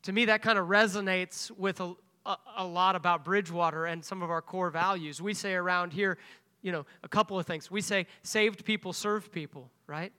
to 0.03 0.11
me, 0.11 0.25
that 0.25 0.41
kind 0.41 0.59
of 0.59 0.67
resonates 0.67 1.49
with 1.51 1.79
a, 1.79 1.93
a, 2.25 2.37
a, 2.57 2.65
lot 2.65 2.95
about 2.95 3.25
Bridgewater 3.25 3.85
and 3.85 4.03
some 4.03 4.21
of 4.21 4.29
our 4.29 4.41
core 4.41 4.69
values. 4.69 5.21
We 5.21 5.33
say 5.33 5.53
around 5.53 5.93
here, 5.93 6.17
you 6.61 6.71
know, 6.71 6.85
a 7.03 7.07
couple 7.07 7.39
of 7.39 7.45
things. 7.45 7.71
We 7.71 7.81
say 7.81 8.07
saved 8.21 8.65
people 8.65 8.93
serve 8.93 9.31
people, 9.31 9.69
right? 9.87 10.11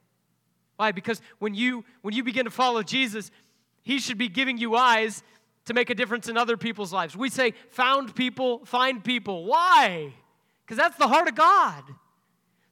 Why? 0.76 0.92
Because 0.92 1.20
when 1.38 1.54
you 1.54 1.84
when 2.02 2.14
you 2.14 2.24
begin 2.24 2.44
to 2.44 2.50
follow 2.50 2.82
Jesus, 2.82 3.30
he 3.82 3.98
should 3.98 4.18
be 4.18 4.28
giving 4.28 4.58
you 4.58 4.74
eyes 4.74 5.22
to 5.66 5.74
make 5.74 5.90
a 5.90 5.94
difference 5.94 6.28
in 6.28 6.36
other 6.36 6.56
people's 6.56 6.92
lives. 6.92 7.16
We 7.16 7.30
say 7.30 7.54
found 7.70 8.14
people, 8.14 8.64
find 8.64 9.02
people. 9.02 9.44
Why? 9.44 10.12
Because 10.64 10.76
that's 10.76 10.96
the 10.96 11.08
heart 11.08 11.28
of 11.28 11.34
God. 11.34 11.84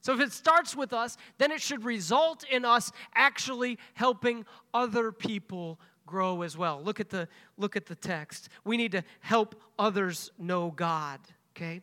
So 0.01 0.13
if 0.13 0.19
it 0.19 0.33
starts 0.33 0.75
with 0.75 0.91
us, 0.91 1.17
then 1.37 1.51
it 1.51 1.61
should 1.61 1.85
result 1.85 2.43
in 2.51 2.65
us 2.65 2.91
actually 3.15 3.79
helping 3.93 4.45
other 4.73 5.11
people 5.11 5.79
grow 6.05 6.41
as 6.41 6.57
well. 6.57 6.81
Look 6.83 6.99
at 6.99 7.09
the 7.09 7.27
look 7.57 7.75
at 7.75 7.85
the 7.85 7.95
text. 7.95 8.49
We 8.63 8.77
need 8.77 8.91
to 8.93 9.03
help 9.21 9.55
others 9.79 10.31
know 10.37 10.71
God, 10.71 11.19
okay? 11.55 11.81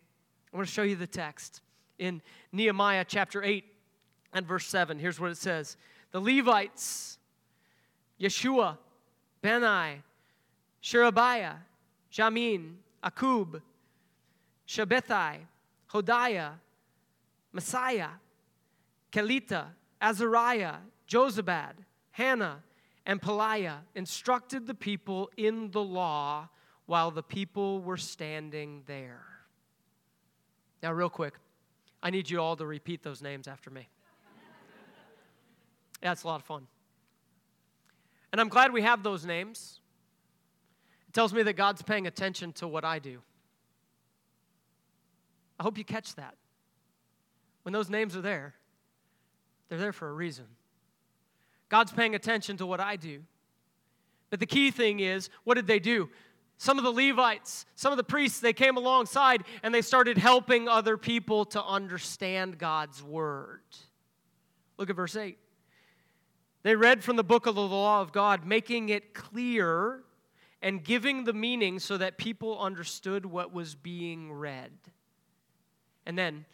I 0.52 0.56
want 0.56 0.68
to 0.68 0.72
show 0.72 0.83
you 0.83 0.96
the 0.96 1.06
text 1.06 1.62
in 1.98 2.22
Nehemiah 2.52 3.04
chapter 3.06 3.42
8 3.42 3.64
and 4.33 4.46
verse 4.46 4.66
7. 4.66 4.98
Here's 4.98 5.20
what 5.20 5.30
it 5.30 5.37
says. 5.37 5.76
The 6.12 6.20
Levites, 6.20 7.18
Yeshua, 8.20 8.78
Benai, 9.42 10.02
Sherebiah, 10.83 11.54
Jamin, 12.12 12.74
Akkub, 13.04 13.61
Shabbethai, 14.66 15.38
Hodiah, 15.92 16.52
Maaseiah, 17.54 18.11
Kelita, 19.12 19.66
Azariah, 20.00 20.76
Jozabad, 21.09 21.72
Hannah, 22.12 22.62
and 23.11 23.20
Pelaiah 23.20 23.79
instructed 23.96 24.68
the 24.68 24.75
people 24.75 25.33
in 25.37 25.73
the 25.73 25.83
law 25.83 26.49
while 26.87 27.11
the 27.11 27.25
people 27.25 27.81
were 27.81 27.96
standing 27.96 28.85
there. 28.87 29.27
Now, 30.81 30.92
real 30.92 31.11
quick, 31.11 31.35
I 32.05 32.11
need 32.11 32.31
you 32.31 32.40
all 32.40 32.55
to 32.55 32.64
repeat 32.64 33.03
those 33.03 33.20
names 33.20 33.49
after 33.49 33.68
me. 33.68 33.88
yeah, 36.05 36.12
it's 36.12 36.23
a 36.23 36.29
lot 36.29 36.37
of 36.37 36.46
fun. 36.46 36.68
And 38.31 38.40
I'm 38.40 38.49
glad 38.49 38.73
we 38.73 38.83
have 38.83 39.03
those 39.03 39.27
names. 39.27 39.81
It 41.09 41.12
tells 41.12 41.35
me 41.35 41.42
that 41.42 41.55
God's 41.55 41.83
paying 41.83 42.07
attention 42.07 42.53
to 42.53 42.68
what 42.68 42.85
I 42.85 43.01
do. 43.01 43.23
I 45.59 45.64
hope 45.64 45.77
you 45.79 45.85
catch 45.85 46.14
that. 46.14 46.37
When 47.64 47.73
those 47.73 47.90
names 47.90 48.16
are 48.16 48.23
there, 48.23 48.55
they're 49.68 49.81
there 49.81 49.92
for 49.92 50.09
a 50.09 50.12
reason. 50.12 50.46
God's 51.70 51.92
paying 51.92 52.14
attention 52.14 52.59
to 52.59 52.66
what 52.66 52.80
I 52.80 52.96
do. 52.96 53.22
But 54.28 54.40
the 54.40 54.46
key 54.46 54.70
thing 54.70 55.00
is, 55.00 55.30
what 55.44 55.54
did 55.54 55.66
they 55.66 55.78
do? 55.78 56.11
Some 56.59 56.76
of 56.76 56.85
the 56.85 56.92
Levites, 56.92 57.64
some 57.74 57.90
of 57.90 57.96
the 57.96 58.04
priests, 58.04 58.40
they 58.40 58.52
came 58.52 58.76
alongside 58.76 59.44
and 59.62 59.74
they 59.74 59.80
started 59.80 60.18
helping 60.18 60.68
other 60.68 60.98
people 60.98 61.46
to 61.46 61.64
understand 61.64 62.59
God's 62.59 63.02
word. 63.02 63.62
Look 64.76 64.90
at 64.90 64.96
verse 64.96 65.16
8. 65.16 65.38
They 66.62 66.76
read 66.76 67.02
from 67.02 67.16
the 67.16 67.24
book 67.24 67.46
of 67.46 67.54
the 67.54 67.62
law 67.62 68.02
of 68.02 68.12
God, 68.12 68.44
making 68.44 68.90
it 68.90 69.14
clear 69.14 70.02
and 70.61 70.85
giving 70.85 71.24
the 71.24 71.33
meaning 71.33 71.78
so 71.78 71.96
that 71.96 72.18
people 72.18 72.61
understood 72.61 73.24
what 73.24 73.54
was 73.54 73.74
being 73.74 74.30
read. 74.30 74.72
And 76.04 76.18
then, 76.18 76.44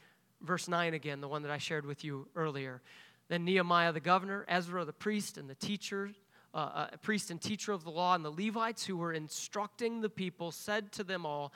verse 0.41 0.69
9 0.69 0.95
again, 0.95 1.21
the 1.21 1.29
one 1.29 1.43
that 1.43 1.51
I 1.51 1.59
shared 1.59 1.85
with 1.85 2.05
you 2.05 2.29
earlier. 2.37 2.81
Then 3.29 3.45
Nehemiah 3.45 3.93
the 3.93 4.01
governor, 4.01 4.45
Ezra 4.49 4.85
the 4.85 4.93
priest, 4.93 5.37
and 5.37 5.51
the 5.51 5.55
teacher, 5.55 6.13
uh, 6.55 6.87
a 6.93 6.99
priest 6.99 7.31
and 7.31 7.41
teacher 7.41 7.73
of 7.73 7.85
the 7.85 7.91
law, 7.91 8.15
and 8.15 8.25
the 8.25 8.31
Levites 8.31 8.85
who 8.85 8.97
were 8.97 9.13
instructing 9.13 10.01
the 10.01 10.09
people 10.09 10.53
said 10.53 10.93
to 10.93 11.05
them 11.05 11.27
all, 11.27 11.53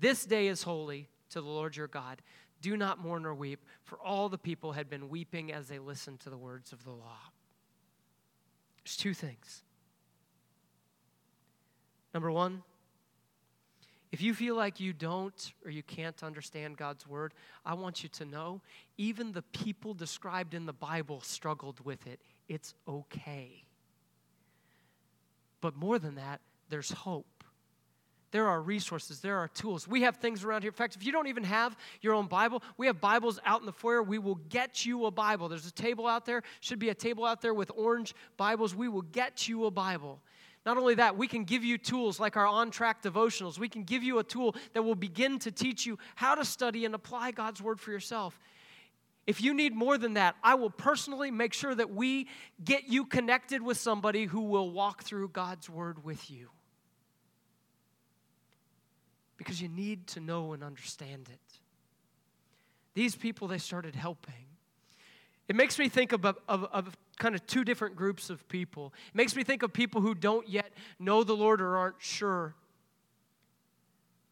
This 0.00 0.24
day 0.24 0.48
is 0.48 0.62
holy 0.62 1.08
to 1.30 1.40
the 1.40 1.48
Lord 1.48 1.76
your 1.76 1.86
God. 1.86 2.20
Do 2.60 2.76
not 2.76 2.98
mourn 2.98 3.26
or 3.26 3.34
weep, 3.34 3.64
for 3.82 3.98
all 3.98 4.28
the 4.28 4.38
people 4.38 4.72
had 4.72 4.88
been 4.88 5.08
weeping 5.08 5.52
as 5.52 5.68
they 5.68 5.78
listened 5.78 6.20
to 6.20 6.30
the 6.30 6.36
words 6.36 6.72
of 6.72 6.84
the 6.84 6.90
law. 6.90 7.18
There's 8.82 8.96
two 8.96 9.14
things. 9.14 9.62
Number 12.12 12.30
one, 12.30 12.62
if 14.14 14.22
you 14.22 14.32
feel 14.32 14.54
like 14.54 14.78
you 14.78 14.92
don't 14.92 15.52
or 15.64 15.72
you 15.72 15.82
can't 15.82 16.22
understand 16.22 16.76
God's 16.76 17.04
word, 17.04 17.34
I 17.66 17.74
want 17.74 18.04
you 18.04 18.08
to 18.10 18.24
know 18.24 18.60
even 18.96 19.32
the 19.32 19.42
people 19.42 19.92
described 19.92 20.54
in 20.54 20.66
the 20.66 20.72
Bible 20.72 21.20
struggled 21.20 21.84
with 21.84 22.06
it. 22.06 22.20
It's 22.48 22.74
okay. 22.86 23.64
But 25.60 25.74
more 25.74 25.98
than 25.98 26.14
that, 26.14 26.40
there's 26.68 26.92
hope. 26.92 27.42
There 28.30 28.46
are 28.46 28.62
resources, 28.62 29.18
there 29.18 29.38
are 29.38 29.48
tools. 29.48 29.88
We 29.88 30.02
have 30.02 30.18
things 30.18 30.44
around 30.44 30.62
here. 30.62 30.70
In 30.70 30.76
fact, 30.76 30.94
if 30.94 31.04
you 31.04 31.10
don't 31.10 31.26
even 31.26 31.42
have 31.42 31.76
your 32.00 32.14
own 32.14 32.28
Bible, 32.28 32.62
we 32.76 32.86
have 32.86 33.00
Bibles 33.00 33.40
out 33.44 33.58
in 33.58 33.66
the 33.66 33.72
foyer. 33.72 34.00
We 34.00 34.18
will 34.18 34.36
get 34.48 34.86
you 34.86 35.06
a 35.06 35.10
Bible. 35.10 35.48
There's 35.48 35.66
a 35.66 35.72
table 35.72 36.06
out 36.06 36.24
there, 36.24 36.44
should 36.60 36.78
be 36.78 36.90
a 36.90 36.94
table 36.94 37.24
out 37.24 37.42
there 37.42 37.52
with 37.52 37.72
orange 37.74 38.14
Bibles. 38.36 38.76
We 38.76 38.86
will 38.86 39.02
get 39.02 39.48
you 39.48 39.64
a 39.64 39.72
Bible. 39.72 40.20
Not 40.64 40.78
only 40.78 40.94
that, 40.94 41.16
we 41.16 41.28
can 41.28 41.44
give 41.44 41.62
you 41.62 41.76
tools 41.76 42.18
like 42.18 42.36
our 42.36 42.46
on 42.46 42.70
track 42.70 43.02
devotionals. 43.02 43.58
We 43.58 43.68
can 43.68 43.84
give 43.84 44.02
you 44.02 44.18
a 44.18 44.24
tool 44.24 44.56
that 44.72 44.82
will 44.82 44.94
begin 44.94 45.38
to 45.40 45.52
teach 45.52 45.84
you 45.84 45.98
how 46.14 46.34
to 46.34 46.44
study 46.44 46.84
and 46.84 46.94
apply 46.94 47.32
God's 47.32 47.60
word 47.60 47.78
for 47.80 47.90
yourself. 47.90 48.38
If 49.26 49.42
you 49.42 49.54
need 49.54 49.74
more 49.74 49.98
than 49.98 50.14
that, 50.14 50.36
I 50.42 50.54
will 50.54 50.70
personally 50.70 51.30
make 51.30 51.54
sure 51.54 51.74
that 51.74 51.90
we 51.90 52.28
get 52.62 52.88
you 52.88 53.04
connected 53.06 53.62
with 53.62 53.78
somebody 53.78 54.24
who 54.24 54.42
will 54.42 54.70
walk 54.70 55.02
through 55.02 55.28
God's 55.28 55.68
word 55.68 56.04
with 56.04 56.30
you 56.30 56.50
because 59.36 59.60
you 59.60 59.68
need 59.68 60.06
to 60.08 60.20
know 60.20 60.52
and 60.52 60.62
understand 60.62 61.28
it. 61.30 61.58
These 62.94 63.16
people, 63.16 63.48
they 63.48 63.58
started 63.58 63.94
helping. 63.94 64.46
It 65.48 65.56
makes 65.56 65.78
me 65.78 65.88
think 65.88 66.12
of, 66.12 66.24
of, 66.24 66.38
of, 66.48 66.96
kind 67.16 67.34
of 67.34 67.46
two 67.46 67.64
different 67.64 67.96
groups 67.96 68.30
of 68.30 68.46
people. 68.48 68.92
It 69.08 69.16
makes 69.16 69.36
me 69.36 69.44
think 69.44 69.62
of 69.62 69.72
people 69.72 70.00
who 70.00 70.14
don't 70.14 70.48
yet 70.48 70.72
know 70.98 71.24
the 71.24 71.34
Lord 71.34 71.60
or 71.60 71.76
aren't 71.76 72.00
sure. 72.00 72.54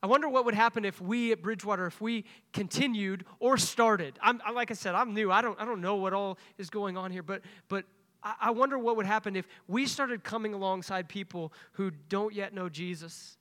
I 0.03 0.09
wonder 0.09 0.29
what 0.29 0.45
would 0.45 0.55
happen 0.55 0.85
if 0.85 1.01
we 1.01 1.31
at 1.31 1.42
Bridgewater, 1.42 1.87
if 1.87 2.01
we 2.01 2.25
continued 2.53 3.25
or 3.38 3.57
started. 3.57 4.18
I'm, 4.21 4.40
like 4.53 4.73
I 4.73 4.75
said, 4.75 4.97
I'm 4.97 5.14
new. 5.14 5.31
I 5.31 5.42
don't, 5.42 5.61
I 5.61 5.64
don't 5.64 5.81
know 5.81 5.95
what 5.95 6.12
all 6.12 6.38
is 6.59 6.71
going 6.71 6.97
on 6.97 7.12
here, 7.12 7.23
but, 7.23 7.42
but 7.68 7.85
I, 8.23 8.35
I 8.40 8.51
wonder 8.51 8.79
what 8.79 8.97
would 8.97 9.07
happen 9.07 9.37
if 9.37 9.47
we 9.68 9.87
started 9.87 10.25
coming 10.25 10.55
alongside 10.55 11.09
people 11.09 11.53
who 11.73 11.92
don't 12.09 12.35
yet 12.35 12.53
know 12.53 12.68
Jesus 12.68 13.37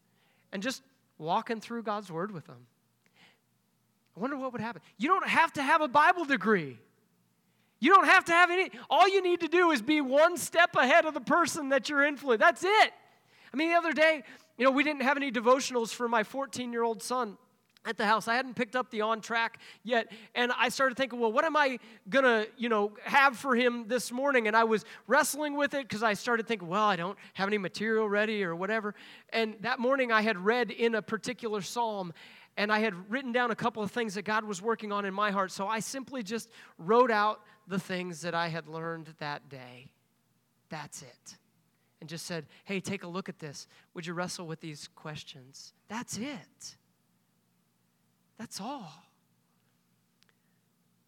and 0.52 0.62
just 0.62 0.84
walking 1.18 1.60
through 1.60 1.82
God's 1.82 2.12
Word 2.12 2.32
with 2.32 2.46
them. 2.46 2.68
I 4.16 4.20
wonder 4.20 4.38
what 4.38 4.52
would 4.52 4.62
happen. 4.62 4.84
You 4.98 5.08
don't 5.08 5.28
have 5.28 5.54
to 5.54 5.64
have 5.64 5.82
a 5.82 5.88
Bible 5.88 6.26
degree. 6.26 6.78
You 7.82 7.94
don't 7.94 8.06
have 8.06 8.24
to 8.26 8.32
have 8.32 8.50
any. 8.52 8.72
All 8.90 9.10
you 9.10 9.22
need 9.22 9.42
to 9.42 9.48
do 9.48 9.72
is 9.72 9.82
be 9.82 10.00
one 10.00 10.38
step 10.38 10.76
ahead 10.76 11.06
of 11.06 11.14
the 11.14 11.20
person 11.20 11.70
that 11.70 11.90
you're 11.90 12.06
influencing. 12.06 12.40
That's 12.40 12.64
it. 12.64 12.94
I 13.54 13.58
mean, 13.58 13.70
the 13.70 13.76
other 13.76 13.92
day, 13.92 14.24
you 14.58 14.64
know, 14.64 14.72
we 14.72 14.84
didn't 14.84 15.02
have 15.02 15.18
any 15.18 15.32
devotionals 15.32 15.90
for 15.90 16.08
my 16.08 16.24
14 16.24 16.72
year 16.72 16.84
old 16.84 17.02
son 17.02 17.38
at 17.84 17.98
the 17.98 18.06
house. 18.06 18.28
I 18.28 18.36
hadn't 18.36 18.54
picked 18.54 18.76
up 18.76 18.92
the 18.92 19.02
on 19.02 19.22
track 19.22 19.60
yet. 19.84 20.12
And 20.36 20.52
I 20.56 20.70
started 20.70 20.96
thinking, 20.96 21.20
well, 21.20 21.32
what 21.32 21.44
am 21.44 21.58
I 21.58 21.80
going 22.08 22.26
to, 22.26 22.48
you 22.56 22.70
know, 22.70 22.92
have 23.04 23.36
for 23.38 23.56
him 23.56 23.88
this 23.88 24.12
morning? 24.12 24.48
And 24.48 24.56
I 24.56 24.64
was 24.64 24.86
wrestling 25.08 25.56
with 25.56 25.74
it 25.74 25.88
because 25.88 26.04
I 26.04 26.14
started 26.14 26.48
thinking, 26.48 26.68
well, 26.68 26.84
I 26.84 26.96
don't 26.96 27.18
have 27.34 27.48
any 27.48 27.58
material 27.58 28.08
ready 28.08 28.44
or 28.44 28.56
whatever. 28.56 28.94
And 29.30 29.56
that 29.62 29.80
morning 29.80 30.12
I 30.12 30.22
had 30.22 30.38
read 30.38 30.70
in 30.70 30.94
a 30.94 31.02
particular 31.02 31.62
psalm 31.62 32.14
and 32.58 32.72
I 32.72 32.80
had 32.80 33.10
written 33.10 33.32
down 33.32 33.50
a 33.50 33.56
couple 33.56 33.82
of 33.82 33.92
things 33.92 34.14
that 34.16 34.24
God 34.24 34.44
was 34.44 34.62
working 34.62 34.92
on 34.92 35.06
in 35.06 35.14
my 35.14 35.32
heart. 35.32 35.52
So 35.52 35.68
I 35.68 35.80
simply 35.80 36.22
just 36.22 36.50
wrote 36.78 37.10
out 37.10 37.42
the 37.68 37.80
things 37.80 38.22
that 38.22 38.34
I 38.34 38.50
had 38.50 38.68
learned 38.68 39.14
that 39.20 39.50
day. 39.50 39.92
That's 40.70 41.02
it. 41.02 41.38
And 42.00 42.10
just 42.10 42.26
said, 42.26 42.48
hey, 42.66 42.80
take 42.80 43.04
a 43.04 43.08
look 43.08 43.30
at 43.30 43.40
this. 43.40 43.68
Would 43.94 44.06
you 44.06 44.14
wrestle 44.14 44.48
with 44.48 44.60
these 44.60 44.90
questions? 44.96 45.74
That's 45.88 46.18
it. 46.18 46.76
That's 48.38 48.60
all. 48.60 48.92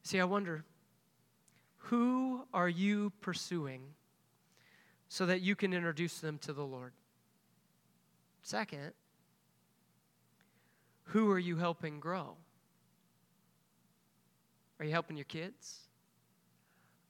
See, 0.03 0.19
I 0.19 0.25
wonder 0.25 0.63
who 1.77 2.45
are 2.53 2.69
you 2.69 3.11
pursuing 3.21 3.81
so 5.09 5.25
that 5.25 5.41
you 5.41 5.55
can 5.55 5.73
introduce 5.73 6.19
them 6.19 6.37
to 6.39 6.53
the 6.53 6.63
Lord? 6.63 6.93
Second, 8.41 8.91
who 11.05 11.31
are 11.31 11.39
you 11.39 11.57
helping 11.57 11.99
grow? 11.99 12.35
Are 14.79 14.85
you 14.85 14.91
helping 14.91 15.17
your 15.17 15.25
kids? 15.25 15.79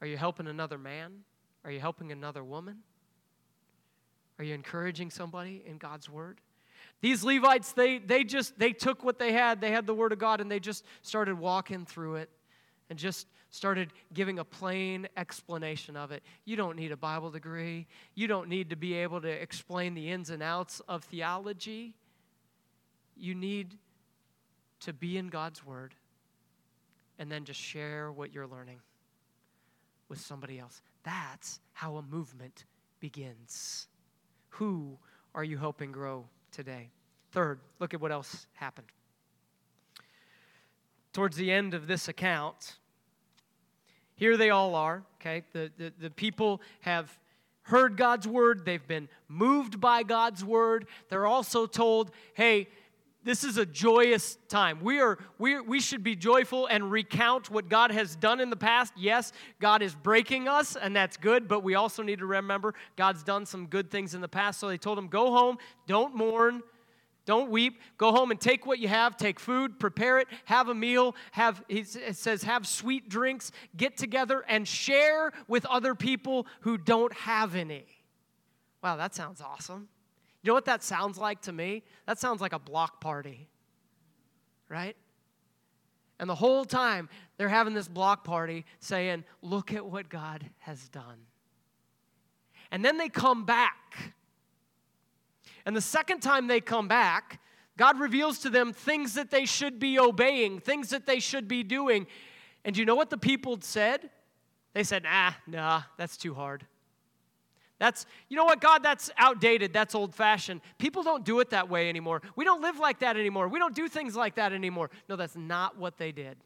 Are 0.04 0.06
you 0.06 0.18
helping 0.18 0.48
another 0.48 0.78
man? 0.78 1.20
Are 1.64 1.72
you 1.72 1.80
helping 1.80 2.12
another 2.12 2.44
woman? 2.44 2.80
Are 4.38 4.44
you 4.44 4.54
encouraging 4.54 5.10
somebody 5.10 5.64
in 5.66 5.78
God's 5.78 6.10
word? 6.10 6.42
These 7.00 7.24
Levites, 7.24 7.72
they, 7.72 8.00
they 8.00 8.26
just, 8.26 8.60
they 8.60 8.74
took 8.74 9.06
what 9.06 9.18
they 9.18 9.32
had. 9.32 9.62
They 9.62 9.72
had 9.72 9.88
the 9.88 9.94
Word 9.94 10.12
of 10.12 10.20
God 10.20 10.42
and 10.42 10.52
they 10.52 10.60
just 10.60 10.84
started 11.04 11.40
walking 11.40 11.86
through 11.86 12.16
it 12.16 12.30
and 12.90 13.00
just 13.00 13.28
started 13.50 13.94
giving 14.14 14.40
a 14.40 14.44
plain 14.44 15.08
explanation 15.16 15.96
of 15.96 16.12
it. 16.12 16.22
You 16.44 16.58
don't 16.58 16.76
need 16.76 16.92
a 16.92 16.98
Bible 16.98 17.32
degree. 17.32 17.88
You 18.14 18.28
don't 18.28 18.50
need 18.50 18.72
to 18.72 18.76
be 18.76 18.96
able 18.96 19.22
to 19.22 19.30
explain 19.30 19.94
the 19.94 20.12
ins 20.12 20.32
and 20.32 20.44
outs 20.44 20.82
of 20.90 21.06
theology. 21.06 21.96
You 23.16 23.36
need 23.36 23.78
to 24.82 24.92
be 24.92 25.18
in 25.18 25.30
God's 25.30 25.66
Word 25.66 25.96
and 27.18 27.32
then 27.32 27.46
just 27.46 27.62
share 27.62 28.12
what 28.12 28.34
you're 28.34 28.48
learning 28.48 28.82
with 30.10 30.20
somebody 30.20 30.60
else. 30.60 30.82
That's 31.04 31.60
how 31.74 31.98
a 31.98 32.02
movement 32.02 32.66
begins. 33.00 33.88
Who 34.50 34.98
are 35.36 35.44
you 35.44 35.58
helping 35.58 35.92
grow 35.92 36.26
today. 36.52 36.90
Third, 37.32 37.60
look 37.80 37.94
at 37.94 38.02
what 38.02 38.12
else 38.12 38.48
happened. 38.54 38.88
Towards 41.12 41.36
the 41.36 41.52
end 41.52 41.74
of 41.74 41.88
this 41.88 42.08
account, 42.08 42.78
here 44.16 44.38
they 44.38 44.50
all 44.50 44.76
are, 44.76 45.04
okay? 45.20 45.44
The, 45.52 45.72
the, 45.78 45.94
the 46.00 46.10
people 46.10 46.62
have 46.82 47.18
heard 47.64 47.98
God's 47.98 48.28
word, 48.28 48.66
they've 48.66 48.88
been 48.88 49.08
moved 49.28 49.80
by 49.80 50.04
God's 50.04 50.44
word. 50.44 50.88
They're 51.10 51.26
also 51.26 51.66
told, 51.66 52.12
hey, 52.34 52.68
this 53.24 53.44
is 53.44 53.58
a 53.58 53.66
joyous 53.66 54.38
time. 54.50 54.80
We, 54.82 55.00
are, 55.00 55.18
we, 55.38 55.60
we 55.60 55.80
should 55.80 56.04
be 56.04 56.16
joyful 56.16 56.68
and 56.68 56.92
recount 56.92 57.50
what 57.50 57.70
God 57.70 57.92
has 57.92 58.16
done 58.16 58.40
in 58.40 58.50
the 58.50 58.56
past. 58.56 58.94
Yes, 58.98 59.32
God 59.60 59.82
is 59.82 59.96
breaking 59.96 60.48
us, 60.48 60.76
and 60.76 60.96
that's 60.96 61.18
good, 61.18 61.48
but 61.48 61.64
we 61.64 61.76
also 61.76 62.04
need 62.04 62.20
to 62.20 62.26
remember 62.26 62.74
God's 62.96 63.24
done 63.24 63.46
some 63.46 63.68
good 63.68 63.90
things 63.90 64.14
in 64.14 64.22
the 64.22 64.28
past. 64.28 64.60
So 64.60 64.68
they 64.68 64.78
told 64.78 64.98
him, 64.98 65.08
Go 65.08 65.32
home, 65.32 65.58
don't 65.88 66.16
mourn, 66.16 66.62
don't 67.26 67.50
weep. 67.50 67.80
Go 67.98 68.12
home 68.12 68.32
and 68.32 68.40
take 68.40 68.66
what 68.66 68.80
you 68.80 68.90
have, 68.90 69.16
take 69.16 69.40
food, 69.40 69.80
prepare 69.80 70.20
it, 70.20 70.28
have 70.46 70.68
a 70.68 70.76
meal, 70.76 71.16
have 71.32 71.64
it 71.70 71.88
says 71.88 72.44
have 72.44 72.68
sweet 72.68 73.08
drinks, 73.08 73.52
get 73.78 73.96
together 73.96 74.44
and 74.48 74.68
share 74.68 75.32
with 75.48 75.66
other 75.68 75.96
people 75.96 76.46
who 76.62 76.78
don't 76.78 77.14
have 77.14 77.56
any. 77.56 77.86
Wow, 78.84 78.98
that 78.98 79.16
sounds 79.16 79.40
awesome. 79.40 79.88
You 80.44 80.50
know 80.50 80.54
what 80.54 80.66
that 80.66 80.84
sounds 80.84 81.18
like 81.18 81.42
to 81.44 81.54
me? 81.54 81.84
That 82.06 82.20
sounds 82.20 82.42
like 82.42 82.52
a 82.52 82.60
block 82.60 83.00
party, 83.00 83.48
right? 84.68 84.96
And 86.20 86.30
the 86.30 86.36
whole 86.36 86.66
time 86.66 87.10
they're 87.38 87.50
having 87.50 87.74
this 87.74 87.88
block 87.88 88.26
party 88.26 88.66
saying, 88.80 89.24
Look 89.42 89.74
at 89.74 89.86
what 89.86 90.10
God 90.10 90.46
has 90.60 90.90
done. 90.90 91.26
And 92.72 92.84
then 92.84 92.98
they 92.98 93.10
come 93.10 93.46
back. 93.46 94.14
And 95.66 95.76
the 95.76 95.82
second 95.82 96.20
time 96.20 96.48
they 96.48 96.60
come 96.60 96.90
back, 96.90 97.40
God 97.78 98.00
reveals 98.00 98.40
to 98.40 98.50
them 98.50 98.74
things 98.74 99.14
that 99.14 99.32
they 99.32 99.46
should 99.46 99.80
be 99.80 99.98
obeying, 99.98 100.60
things 100.60 100.90
that 100.90 101.06
they 101.06 101.20
should 101.20 101.48
be 101.48 101.64
doing. 101.64 102.06
And 102.66 102.76
do 102.76 102.82
you 102.82 102.86
know 102.86 102.96
what 102.96 103.10
the 103.10 103.18
people 103.18 103.58
said? 103.62 104.10
They 104.74 104.84
said, 104.84 105.04
Nah, 105.04 105.32
nah, 105.48 105.84
that's 105.98 106.18
too 106.18 106.34
hard. 106.34 106.66
That's, 107.80 108.06
you 108.30 108.38
know 108.38 108.46
what, 108.46 108.62
God, 108.62 108.84
that's 108.84 109.12
outdated. 109.18 109.74
That's 109.74 109.96
old 109.96 110.14
fashioned. 110.14 110.62
People 110.78 111.04
don't 111.04 111.26
do 111.26 111.40
it 111.40 111.50
that 111.50 111.70
way 111.70 111.90
anymore. 111.90 112.22
We 112.36 112.46
don't 112.46 112.62
live 112.62 112.80
like 112.80 113.00
that 113.00 113.18
anymore. 113.18 113.48
We 113.48 113.60
don't 113.60 113.76
do 113.76 113.88
things 113.88 114.16
like 114.16 114.36
that 114.36 114.54
anymore. 114.54 114.90
No, 115.10 115.16
that's 115.16 115.36
not 115.36 115.78
what 115.78 115.98
they 115.98 116.12
did. 116.12 116.38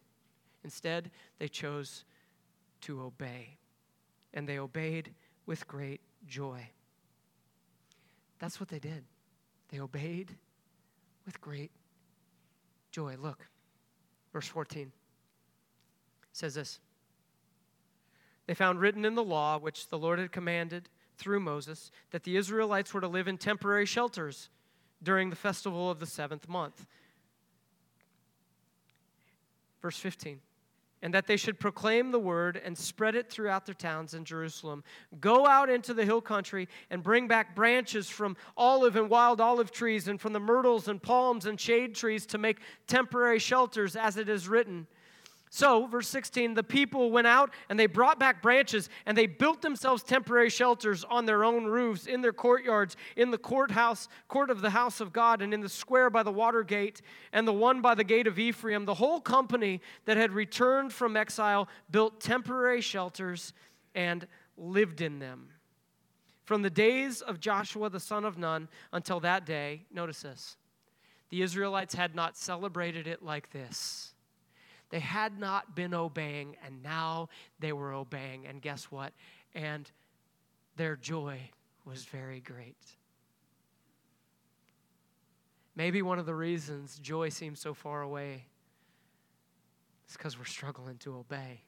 Instead, 0.63 1.11
they 1.37 1.47
chose 1.47 2.05
to 2.81 3.01
obey. 3.01 3.57
And 4.33 4.47
they 4.47 4.59
obeyed 4.59 5.13
with 5.45 5.67
great 5.67 6.01
joy. 6.25 6.69
That's 8.39 8.59
what 8.59 8.69
they 8.69 8.79
did. 8.79 9.03
They 9.69 9.79
obeyed 9.79 10.35
with 11.25 11.41
great 11.41 11.71
joy. 12.91 13.15
Look, 13.19 13.47
verse 14.31 14.47
14 14.47 14.91
says 16.31 16.55
this 16.55 16.79
They 18.45 18.53
found 18.53 18.79
written 18.79 19.05
in 19.05 19.15
the 19.15 19.23
law, 19.23 19.57
which 19.57 19.89
the 19.89 19.97
Lord 19.97 20.19
had 20.19 20.31
commanded 20.31 20.89
through 21.17 21.39
Moses 21.39 21.91
that 22.11 22.23
the 22.23 22.37
Israelites 22.37 22.93
were 22.93 23.01
to 23.01 23.07
live 23.07 23.27
in 23.27 23.37
temporary 23.37 23.85
shelters 23.85 24.49
during 25.01 25.29
the 25.29 25.35
festival 25.35 25.89
of 25.89 25.99
the 25.99 26.05
seventh 26.05 26.47
month. 26.47 26.85
Verse 29.81 29.97
15 29.97 30.39
and 31.01 31.13
that 31.13 31.27
they 31.27 31.37
should 31.37 31.59
proclaim 31.59 32.11
the 32.11 32.19
word 32.19 32.59
and 32.63 32.77
spread 32.77 33.15
it 33.15 33.29
throughout 33.29 33.65
their 33.65 33.75
towns 33.75 34.13
in 34.13 34.25
Jerusalem. 34.25 34.83
Go 35.19 35.45
out 35.45 35.69
into 35.69 35.93
the 35.93 36.05
hill 36.05 36.21
country 36.21 36.67
and 36.89 37.03
bring 37.03 37.27
back 37.27 37.55
branches 37.55 38.09
from 38.09 38.35
olive 38.55 38.95
and 38.95 39.09
wild 39.09 39.39
olive 39.39 39.71
trees 39.71 40.07
and 40.07 40.19
from 40.19 40.33
the 40.33 40.39
myrtles 40.39 40.87
and 40.87 41.01
palms 41.01 41.45
and 41.45 41.59
shade 41.59 41.93
trees 41.93 42.25
to 42.27 42.37
make 42.37 42.59
temporary 42.87 43.39
shelters, 43.39 43.95
as 43.95 44.17
it 44.17 44.27
is 44.27 44.47
written. 44.47 44.87
So, 45.57 45.87
verse 45.87 46.07
16, 46.09 46.53
the 46.53 46.61
people 46.61 47.09
went 47.09 47.25
out 47.25 47.51
and 47.67 47.79
they 47.79 47.87
brought 47.87 48.19
back 48.19 48.43
branches 48.43 48.91
and 49.07 49.17
they 49.17 49.25
built 49.25 49.63
themselves 49.63 50.03
temporary 50.03 50.51
shelters 50.51 51.03
on 51.03 51.25
their 51.25 51.43
own 51.43 51.65
roofs, 51.65 52.05
in 52.05 52.21
their 52.21 52.31
courtyards, 52.31 52.95
in 53.15 53.31
the 53.31 53.39
courthouse, 53.39 54.07
court 54.27 54.51
of 54.51 54.61
the 54.61 54.69
house 54.69 55.01
of 55.01 55.11
God, 55.11 55.41
and 55.41 55.55
in 55.55 55.61
the 55.61 55.67
square 55.67 56.11
by 56.11 56.21
the 56.21 56.31
water 56.31 56.61
gate, 56.61 57.01
and 57.33 57.47
the 57.47 57.53
one 57.53 57.81
by 57.81 57.95
the 57.95 58.03
gate 58.03 58.27
of 58.27 58.37
Ephraim. 58.37 58.85
The 58.85 58.93
whole 58.93 59.19
company 59.19 59.81
that 60.05 60.15
had 60.15 60.31
returned 60.31 60.93
from 60.93 61.17
exile 61.17 61.67
built 61.89 62.21
temporary 62.21 62.81
shelters 62.81 63.51
and 63.95 64.27
lived 64.57 65.01
in 65.01 65.17
them. 65.17 65.49
From 66.45 66.61
the 66.61 66.69
days 66.69 67.21
of 67.21 67.39
Joshua 67.39 67.89
the 67.89 67.99
son 67.99 68.25
of 68.25 68.37
Nun 68.37 68.69
until 68.93 69.19
that 69.21 69.47
day, 69.47 69.87
notice 69.91 70.21
this, 70.21 70.55
the 71.29 71.41
Israelites 71.41 71.95
had 71.95 72.13
not 72.13 72.37
celebrated 72.37 73.07
it 73.07 73.23
like 73.23 73.49
this 73.49 74.13
they 74.89 74.99
had 74.99 75.39
not 75.39 75.75
been 75.75 75.93
obeying, 75.93 76.55
and 76.65 76.81
now 76.81 77.29
they 77.59 77.73
were 77.73 77.93
obeying. 77.93 78.45
And 78.47 78.61
guess 78.61 78.85
what? 78.85 79.13
And 79.53 79.89
their 80.75 80.95
joy 80.95 81.49
was 81.85 82.05
very 82.05 82.39
great. 82.39 82.77
Maybe 85.75 86.01
one 86.01 86.19
of 86.19 86.25
the 86.25 86.33
reasons 86.33 86.97
joy 86.99 87.29
seems 87.29 87.59
so 87.59 87.73
far 87.73 88.01
away 88.01 88.45
is 90.07 90.15
because 90.17 90.37
we're 90.37 90.45
struggling 90.45 90.97
to 90.99 91.15
obey. 91.17 91.61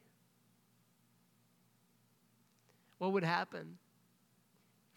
What 2.98 3.14
would 3.14 3.24
happen 3.24 3.78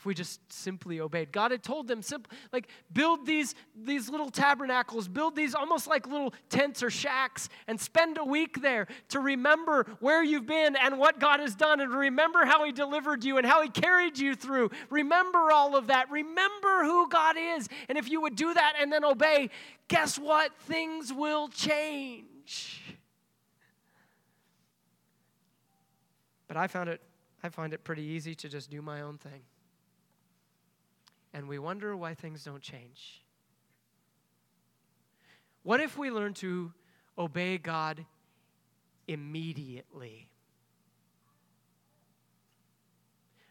if 0.02 0.06
we 0.06 0.14
just 0.14 0.40
simply 0.52 0.98
obeyed. 0.98 1.30
God 1.30 1.52
had 1.52 1.62
told 1.62 1.86
them 1.86 2.02
simple, 2.02 2.28
like 2.52 2.66
build 2.92 3.24
these 3.24 3.54
these 3.76 4.10
little 4.10 4.30
tabernacles, 4.30 5.06
build 5.06 5.36
these 5.36 5.54
almost 5.54 5.86
like 5.86 6.08
little 6.08 6.34
tents 6.48 6.82
or 6.82 6.90
shacks 6.90 7.48
and 7.68 7.80
spend 7.80 8.18
a 8.18 8.24
week 8.24 8.60
there 8.62 8.88
to 9.10 9.20
remember 9.20 9.86
where 10.00 10.24
you've 10.24 10.44
been 10.44 10.74
and 10.74 10.98
what 10.98 11.20
God 11.20 11.38
has 11.38 11.54
done 11.54 11.80
and 11.80 11.94
remember 11.94 12.44
how 12.44 12.64
he 12.64 12.72
delivered 12.72 13.22
you 13.22 13.38
and 13.38 13.46
how 13.46 13.62
he 13.62 13.68
carried 13.68 14.18
you 14.18 14.34
through. 14.34 14.72
Remember 14.90 15.52
all 15.52 15.76
of 15.76 15.86
that. 15.86 16.10
Remember 16.10 16.82
who 16.82 17.08
God 17.08 17.36
is. 17.38 17.68
And 17.88 17.96
if 17.96 18.10
you 18.10 18.20
would 18.22 18.34
do 18.34 18.52
that 18.52 18.72
and 18.80 18.92
then 18.92 19.04
obey, 19.04 19.50
guess 19.86 20.18
what? 20.18 20.50
Things 20.62 21.12
will 21.12 21.46
change. 21.46 22.96
But 26.48 26.56
I 26.56 26.66
found 26.66 26.88
it 26.88 27.00
I 27.44 27.50
find 27.50 27.72
it 27.72 27.84
pretty 27.84 28.02
easy 28.02 28.34
to 28.34 28.48
just 28.48 28.68
do 28.68 28.82
my 28.82 29.02
own 29.02 29.18
thing 29.18 29.42
and 31.32 31.48
we 31.48 31.58
wonder 31.58 31.96
why 31.96 32.14
things 32.14 32.44
don't 32.44 32.62
change. 32.62 33.22
What 35.62 35.80
if 35.80 35.96
we 35.96 36.10
learn 36.10 36.34
to 36.34 36.72
obey 37.16 37.58
God 37.58 38.04
immediately? 39.06 40.28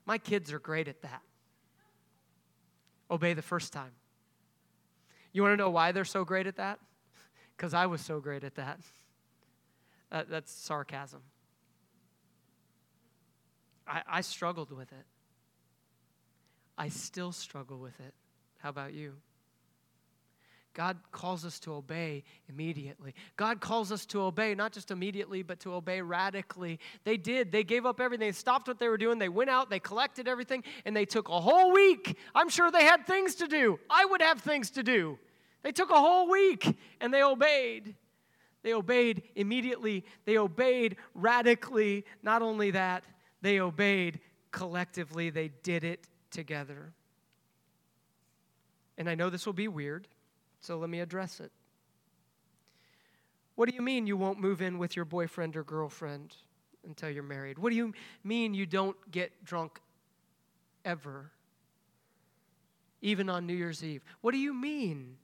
My 0.05 0.17
kids 0.17 0.51
are 0.51 0.59
great 0.59 0.87
at 0.87 1.01
that. 1.01 1.21
Obey 3.09 3.33
the 3.33 3.41
first 3.41 3.73
time. 3.73 3.91
You 5.33 5.41
want 5.41 5.53
to 5.53 5.57
know 5.57 5.69
why 5.69 5.91
they're 5.91 6.05
so 6.05 6.25
great 6.25 6.47
at 6.47 6.57
that? 6.57 6.79
Because 7.55 7.75
I 7.75 7.85
was 7.85 8.01
so 8.01 8.19
great 8.19 8.43
at 8.43 8.55
that. 8.55 8.79
Uh, 10.11 10.23
that's 10.27 10.51
sarcasm. 10.51 11.21
I, 13.87 14.01
I 14.07 14.21
struggled 14.21 14.71
with 14.71 14.91
it. 14.91 15.05
I 16.77 16.89
still 16.89 17.31
struggle 17.31 17.79
with 17.79 17.99
it. 17.99 18.13
How 18.57 18.69
about 18.69 18.93
you? 18.93 19.13
God 20.73 20.97
calls 21.11 21.43
us 21.43 21.59
to 21.61 21.73
obey 21.73 22.23
immediately. 22.47 23.13
God 23.35 23.59
calls 23.59 23.91
us 23.91 24.05
to 24.07 24.21
obey 24.21 24.55
not 24.55 24.71
just 24.71 24.89
immediately, 24.89 25.43
but 25.43 25.59
to 25.61 25.73
obey 25.73 26.01
radically. 26.01 26.79
They 27.03 27.17
did. 27.17 27.51
They 27.51 27.63
gave 27.63 27.85
up 27.85 27.99
everything. 27.99 28.27
They 28.27 28.31
stopped 28.31 28.67
what 28.69 28.79
they 28.79 28.87
were 28.87 28.97
doing. 28.97 29.19
They 29.19 29.29
went 29.29 29.49
out, 29.49 29.69
they 29.69 29.79
collected 29.79 30.27
everything, 30.27 30.63
and 30.85 30.95
they 30.95 31.05
took 31.05 31.27
a 31.27 31.41
whole 31.41 31.73
week. 31.73 32.17
I'm 32.33 32.47
sure 32.47 32.71
they 32.71 32.85
had 32.85 33.05
things 33.05 33.35
to 33.35 33.47
do. 33.47 33.79
I 33.89 34.05
would 34.05 34.21
have 34.21 34.39
things 34.39 34.71
to 34.71 34.83
do. 34.83 35.19
They 35.61 35.71
took 35.71 35.89
a 35.89 35.99
whole 35.99 36.29
week 36.29 36.77
and 37.01 37.13
they 37.13 37.21
obeyed. 37.21 37.95
They 38.63 38.73
obeyed 38.73 39.23
immediately. 39.35 40.05
They 40.25 40.37
obeyed 40.37 40.95
radically. 41.13 42.05
Not 42.23 42.41
only 42.41 42.71
that, 42.71 43.03
they 43.41 43.59
obeyed 43.59 44.19
collectively. 44.51 45.29
They 45.29 45.49
did 45.63 45.83
it 45.83 46.07
together. 46.31 46.93
And 48.97 49.09
I 49.09 49.15
know 49.15 49.29
this 49.29 49.45
will 49.45 49.53
be 49.53 49.67
weird, 49.67 50.07
so 50.59 50.77
let 50.77 50.89
me 50.89 50.99
address 50.99 51.39
it. 51.39 51.51
What 53.55 53.69
do 53.69 53.75
you 53.75 53.81
mean 53.81 54.07
you 54.07 54.17
won't 54.17 54.39
move 54.39 54.61
in 54.61 54.77
with 54.77 54.95
your 54.95 55.05
boyfriend 55.05 55.55
or 55.55 55.63
girlfriend 55.63 56.35
until 56.85 57.09
you're 57.09 57.23
married? 57.23 57.59
What 57.59 57.69
do 57.69 57.75
you 57.75 57.93
mean 58.23 58.53
you 58.53 58.65
don't 58.65 58.95
get 59.11 59.45
drunk 59.45 59.79
ever, 60.83 61.31
even 63.01 63.29
on 63.29 63.45
New 63.45 63.53
Year's 63.53 63.83
Eve? 63.83 64.03
What 64.21 64.31
do 64.31 64.37
you 64.37 64.53
mean 64.53 65.17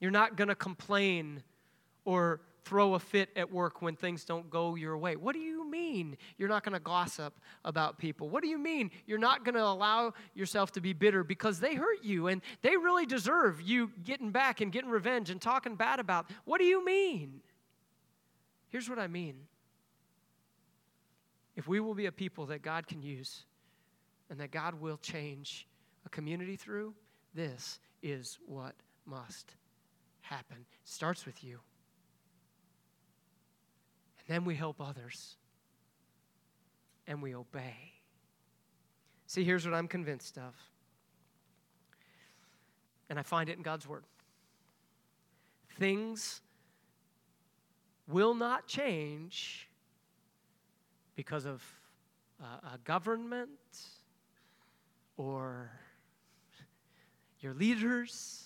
you're 0.00 0.10
not 0.10 0.36
going 0.36 0.48
to 0.48 0.54
complain 0.54 1.42
or 2.04 2.40
throw 2.64 2.94
a 2.94 2.98
fit 2.98 3.30
at 3.36 3.50
work 3.50 3.82
when 3.82 3.96
things 3.96 4.24
don't 4.24 4.48
go 4.48 4.74
your 4.74 4.96
way? 4.96 5.16
What 5.16 5.34
do 5.34 5.40
you 5.40 5.68
mean 5.68 6.16
you're 6.38 6.48
not 6.48 6.64
going 6.64 6.74
to 6.74 6.80
gossip 6.80 7.34
about 7.64 7.98
people? 7.98 8.28
What 8.28 8.42
do 8.42 8.48
you 8.48 8.58
mean 8.58 8.90
you're 9.06 9.18
not 9.18 9.44
going 9.44 9.54
to 9.54 9.64
allow 9.64 10.14
yourself 10.34 10.72
to 10.72 10.80
be 10.80 10.92
bitter 10.92 11.24
because 11.24 11.60
they 11.60 11.74
hurt 11.74 12.02
you 12.02 12.28
and 12.28 12.40
they 12.62 12.76
really 12.76 13.06
deserve 13.06 13.60
you 13.60 13.90
getting 14.04 14.30
back 14.30 14.60
and 14.60 14.70
getting 14.70 14.90
revenge 14.90 15.30
and 15.30 15.40
talking 15.40 15.74
bad 15.74 15.98
about? 15.98 16.30
What 16.44 16.58
do 16.58 16.64
you 16.64 16.84
mean? 16.84 17.40
Here's 18.68 18.88
what 18.88 18.98
I 18.98 19.06
mean. 19.06 19.36
If 21.56 21.68
we 21.68 21.80
will 21.80 21.94
be 21.94 22.06
a 22.06 22.12
people 22.12 22.46
that 22.46 22.62
God 22.62 22.86
can 22.86 23.02
use 23.02 23.44
and 24.30 24.40
that 24.40 24.50
God 24.50 24.80
will 24.80 24.96
change 24.96 25.66
a 26.06 26.08
community 26.08 26.56
through, 26.56 26.94
this 27.34 27.80
is 28.02 28.38
what 28.46 28.74
must 29.04 29.56
happen. 30.22 30.56
It 30.58 30.88
starts 30.88 31.26
with 31.26 31.44
you. 31.44 31.60
And 34.26 34.34
then 34.36 34.44
we 34.44 34.54
help 34.54 34.80
others. 34.80 35.36
And 37.06 37.22
we 37.22 37.34
obey. 37.34 37.92
See, 39.26 39.44
here's 39.44 39.64
what 39.64 39.74
I'm 39.74 39.88
convinced 39.88 40.38
of. 40.38 40.54
And 43.08 43.18
I 43.18 43.22
find 43.22 43.48
it 43.48 43.56
in 43.56 43.62
God's 43.62 43.86
Word. 43.88 44.04
Things 45.78 46.40
will 48.06 48.34
not 48.34 48.66
change 48.66 49.68
because 51.14 51.46
of 51.46 51.62
uh, 52.40 52.74
a 52.74 52.78
government 52.84 53.48
or 55.16 55.70
your 57.40 57.54
leaders. 57.54 58.44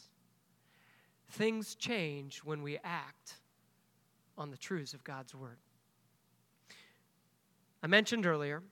Things 1.32 1.74
change 1.74 2.38
when 2.38 2.62
we 2.62 2.78
act 2.82 3.34
on 4.38 4.50
the 4.50 4.56
truths 4.56 4.94
of 4.94 5.04
God's 5.04 5.34
Word. 5.34 5.58
I 7.86 7.88
mentioned 7.88 8.26
earlier 8.26 8.64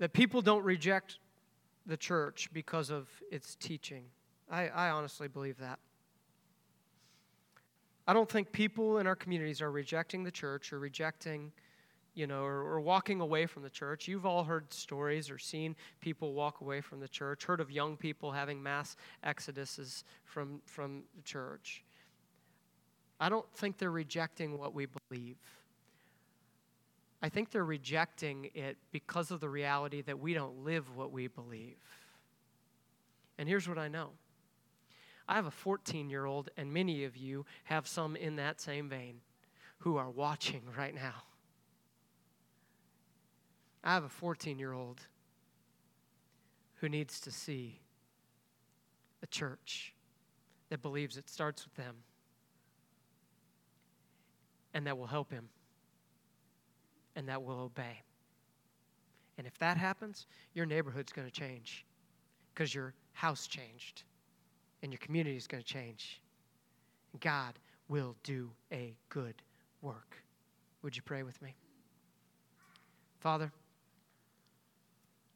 that 0.00 0.12
people 0.12 0.42
don't 0.42 0.64
reject 0.64 1.18
the 1.86 1.96
church 1.96 2.50
because 2.52 2.90
of 2.90 3.08
its 3.30 3.54
teaching. 3.54 4.06
I, 4.50 4.66
I, 4.66 4.90
honestly 4.90 5.28
believe 5.28 5.56
that. 5.58 5.78
I 8.08 8.12
don't 8.12 8.28
think 8.28 8.50
people 8.50 8.98
in 8.98 9.06
our 9.06 9.14
communities 9.14 9.62
are 9.62 9.70
rejecting 9.70 10.24
the 10.24 10.32
church 10.32 10.72
or 10.72 10.80
rejecting, 10.80 11.52
you 12.14 12.26
know, 12.26 12.42
or, 12.42 12.60
or 12.60 12.80
walking 12.80 13.20
away 13.20 13.46
from 13.46 13.62
the 13.62 13.70
church. 13.70 14.08
You've 14.08 14.26
all 14.26 14.42
heard 14.42 14.72
stories 14.72 15.30
or 15.30 15.38
seen 15.38 15.76
people 16.00 16.32
walk 16.32 16.60
away 16.60 16.80
from 16.80 16.98
the 16.98 17.06
church, 17.06 17.44
heard 17.44 17.60
of 17.60 17.70
young 17.70 17.96
people 17.96 18.32
having 18.32 18.60
mass 18.60 18.96
exoduses 19.24 20.02
from, 20.24 20.60
from 20.66 21.04
the 21.14 21.22
church. 21.22 21.84
I 23.22 23.28
don't 23.28 23.48
think 23.52 23.78
they're 23.78 23.88
rejecting 23.88 24.58
what 24.58 24.74
we 24.74 24.88
believe. 25.08 25.36
I 27.22 27.28
think 27.28 27.52
they're 27.52 27.64
rejecting 27.64 28.50
it 28.52 28.78
because 28.90 29.30
of 29.30 29.38
the 29.38 29.48
reality 29.48 30.02
that 30.02 30.18
we 30.18 30.34
don't 30.34 30.64
live 30.64 30.96
what 30.96 31.12
we 31.12 31.28
believe. 31.28 31.76
And 33.38 33.48
here's 33.48 33.68
what 33.68 33.78
I 33.78 33.86
know 33.86 34.08
I 35.28 35.36
have 35.36 35.46
a 35.46 35.52
14 35.52 36.10
year 36.10 36.24
old, 36.24 36.50
and 36.56 36.72
many 36.74 37.04
of 37.04 37.16
you 37.16 37.46
have 37.62 37.86
some 37.86 38.16
in 38.16 38.34
that 38.36 38.60
same 38.60 38.88
vein 38.88 39.20
who 39.78 39.98
are 39.98 40.10
watching 40.10 40.62
right 40.76 40.92
now. 40.94 41.22
I 43.84 43.94
have 43.94 44.02
a 44.02 44.08
14 44.08 44.58
year 44.58 44.72
old 44.72 45.00
who 46.80 46.88
needs 46.88 47.20
to 47.20 47.30
see 47.30 47.78
a 49.22 49.28
church 49.28 49.94
that 50.70 50.82
believes 50.82 51.16
it 51.16 51.30
starts 51.30 51.64
with 51.64 51.74
them 51.76 51.98
and 54.74 54.86
that 54.86 54.96
will 54.96 55.06
help 55.06 55.30
him 55.30 55.48
and 57.16 57.28
that 57.28 57.42
will 57.42 57.60
obey. 57.60 58.02
And 59.38 59.46
if 59.46 59.58
that 59.58 59.76
happens, 59.76 60.26
your 60.54 60.66
neighborhood's 60.66 61.12
going 61.12 61.26
to 61.26 61.32
change 61.32 61.84
because 62.54 62.74
your 62.74 62.94
house 63.12 63.46
changed 63.46 64.04
and 64.82 64.92
your 64.92 64.98
community 64.98 65.36
is 65.36 65.46
going 65.46 65.62
to 65.62 65.68
change. 65.68 66.20
God 67.20 67.58
will 67.88 68.16
do 68.22 68.50
a 68.72 68.94
good 69.08 69.34
work. 69.80 70.16
Would 70.82 70.96
you 70.96 71.02
pray 71.02 71.22
with 71.22 71.40
me? 71.42 71.54
Father, 73.20 73.52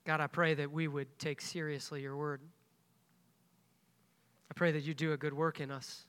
God, 0.05 0.20
I 0.20 0.26
pray 0.26 0.55
that 0.55 0.70
we 0.70 0.89
would 0.89 1.18
take 1.18 1.41
seriously 1.41 2.03
your 2.03 2.16
word. 2.16 2.41
I 4.51 4.55
pray 4.55 4.72
that 4.72 4.82
you 4.84 4.95
do 4.95 5.12
a 5.12 5.16
good 5.16 5.34
work 5.34 5.61
in 5.61 5.70
us. 5.70 6.07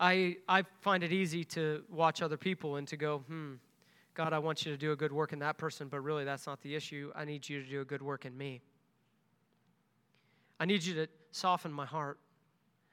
I, 0.00 0.36
I 0.48 0.64
find 0.80 1.02
it 1.04 1.12
easy 1.12 1.44
to 1.44 1.84
watch 1.90 2.20
other 2.22 2.36
people 2.36 2.76
and 2.76 2.88
to 2.88 2.96
go, 2.96 3.18
hmm, 3.28 3.54
God, 4.14 4.32
I 4.32 4.38
want 4.38 4.64
you 4.64 4.72
to 4.72 4.78
do 4.78 4.92
a 4.92 4.96
good 4.96 5.12
work 5.12 5.32
in 5.32 5.38
that 5.40 5.58
person, 5.58 5.88
but 5.88 6.00
really 6.00 6.24
that's 6.24 6.46
not 6.46 6.60
the 6.62 6.74
issue. 6.74 7.12
I 7.14 7.24
need 7.24 7.48
you 7.48 7.62
to 7.62 7.68
do 7.68 7.80
a 7.80 7.84
good 7.84 8.02
work 8.02 8.24
in 8.24 8.36
me. 8.36 8.60
I 10.60 10.66
need 10.66 10.84
you 10.84 10.94
to 10.94 11.08
soften 11.32 11.72
my 11.72 11.86
heart. 11.86 12.18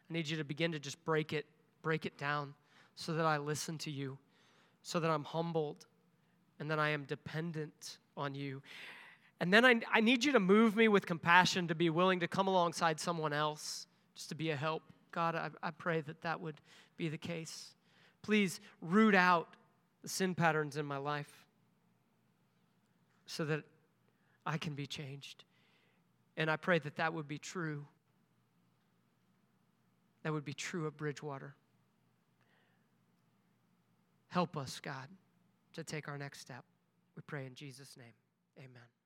I 0.09 0.13
need 0.13 0.27
you 0.27 0.37
to 0.37 0.43
begin 0.43 0.71
to 0.71 0.79
just 0.79 1.03
break 1.05 1.31
it, 1.31 1.45
break 1.81 2.05
it 2.05 2.17
down 2.17 2.53
so 2.95 3.13
that 3.13 3.25
I 3.25 3.37
listen 3.37 3.77
to 3.79 3.91
you, 3.91 4.17
so 4.81 4.99
that 4.99 5.09
I'm 5.09 5.23
humbled 5.23 5.85
and 6.59 6.69
that 6.69 6.79
I 6.79 6.89
am 6.89 7.03
dependent 7.05 7.97
on 8.17 8.35
you. 8.35 8.61
And 9.39 9.51
then 9.51 9.65
I, 9.65 9.81
I 9.91 10.01
need 10.01 10.23
you 10.23 10.31
to 10.33 10.39
move 10.39 10.75
me 10.75 10.87
with 10.87 11.05
compassion 11.05 11.67
to 11.67 11.75
be 11.75 11.89
willing 11.89 12.19
to 12.19 12.27
come 12.27 12.47
alongside 12.47 12.99
someone 12.99 13.33
else 13.33 13.87
just 14.15 14.29
to 14.29 14.35
be 14.35 14.51
a 14.51 14.55
help. 14.55 14.83
God, 15.11 15.35
I, 15.35 15.49
I 15.61 15.71
pray 15.71 16.01
that 16.01 16.21
that 16.21 16.41
would 16.41 16.55
be 16.97 17.09
the 17.09 17.17
case. 17.17 17.71
Please 18.21 18.59
root 18.81 19.15
out 19.15 19.55
the 20.01 20.09
sin 20.09 20.35
patterns 20.35 20.77
in 20.77 20.85
my 20.85 20.97
life 20.97 21.45
so 23.25 23.45
that 23.45 23.63
I 24.45 24.57
can 24.57 24.73
be 24.73 24.87
changed. 24.87 25.43
And 26.37 26.49
I 26.49 26.55
pray 26.55 26.79
that 26.79 26.95
that 26.95 27.13
would 27.13 27.27
be 27.27 27.37
true. 27.37 27.85
That 30.23 30.33
would 30.33 30.45
be 30.45 30.53
true 30.53 30.85
of 30.87 30.97
Bridgewater. 30.97 31.55
Help 34.29 34.55
us, 34.55 34.79
God, 34.79 35.07
to 35.73 35.83
take 35.83 36.07
our 36.07 36.17
next 36.17 36.39
step. 36.39 36.63
We 37.15 37.21
pray 37.27 37.45
in 37.45 37.53
Jesus' 37.53 37.97
name. 37.97 38.13
Amen. 38.57 39.00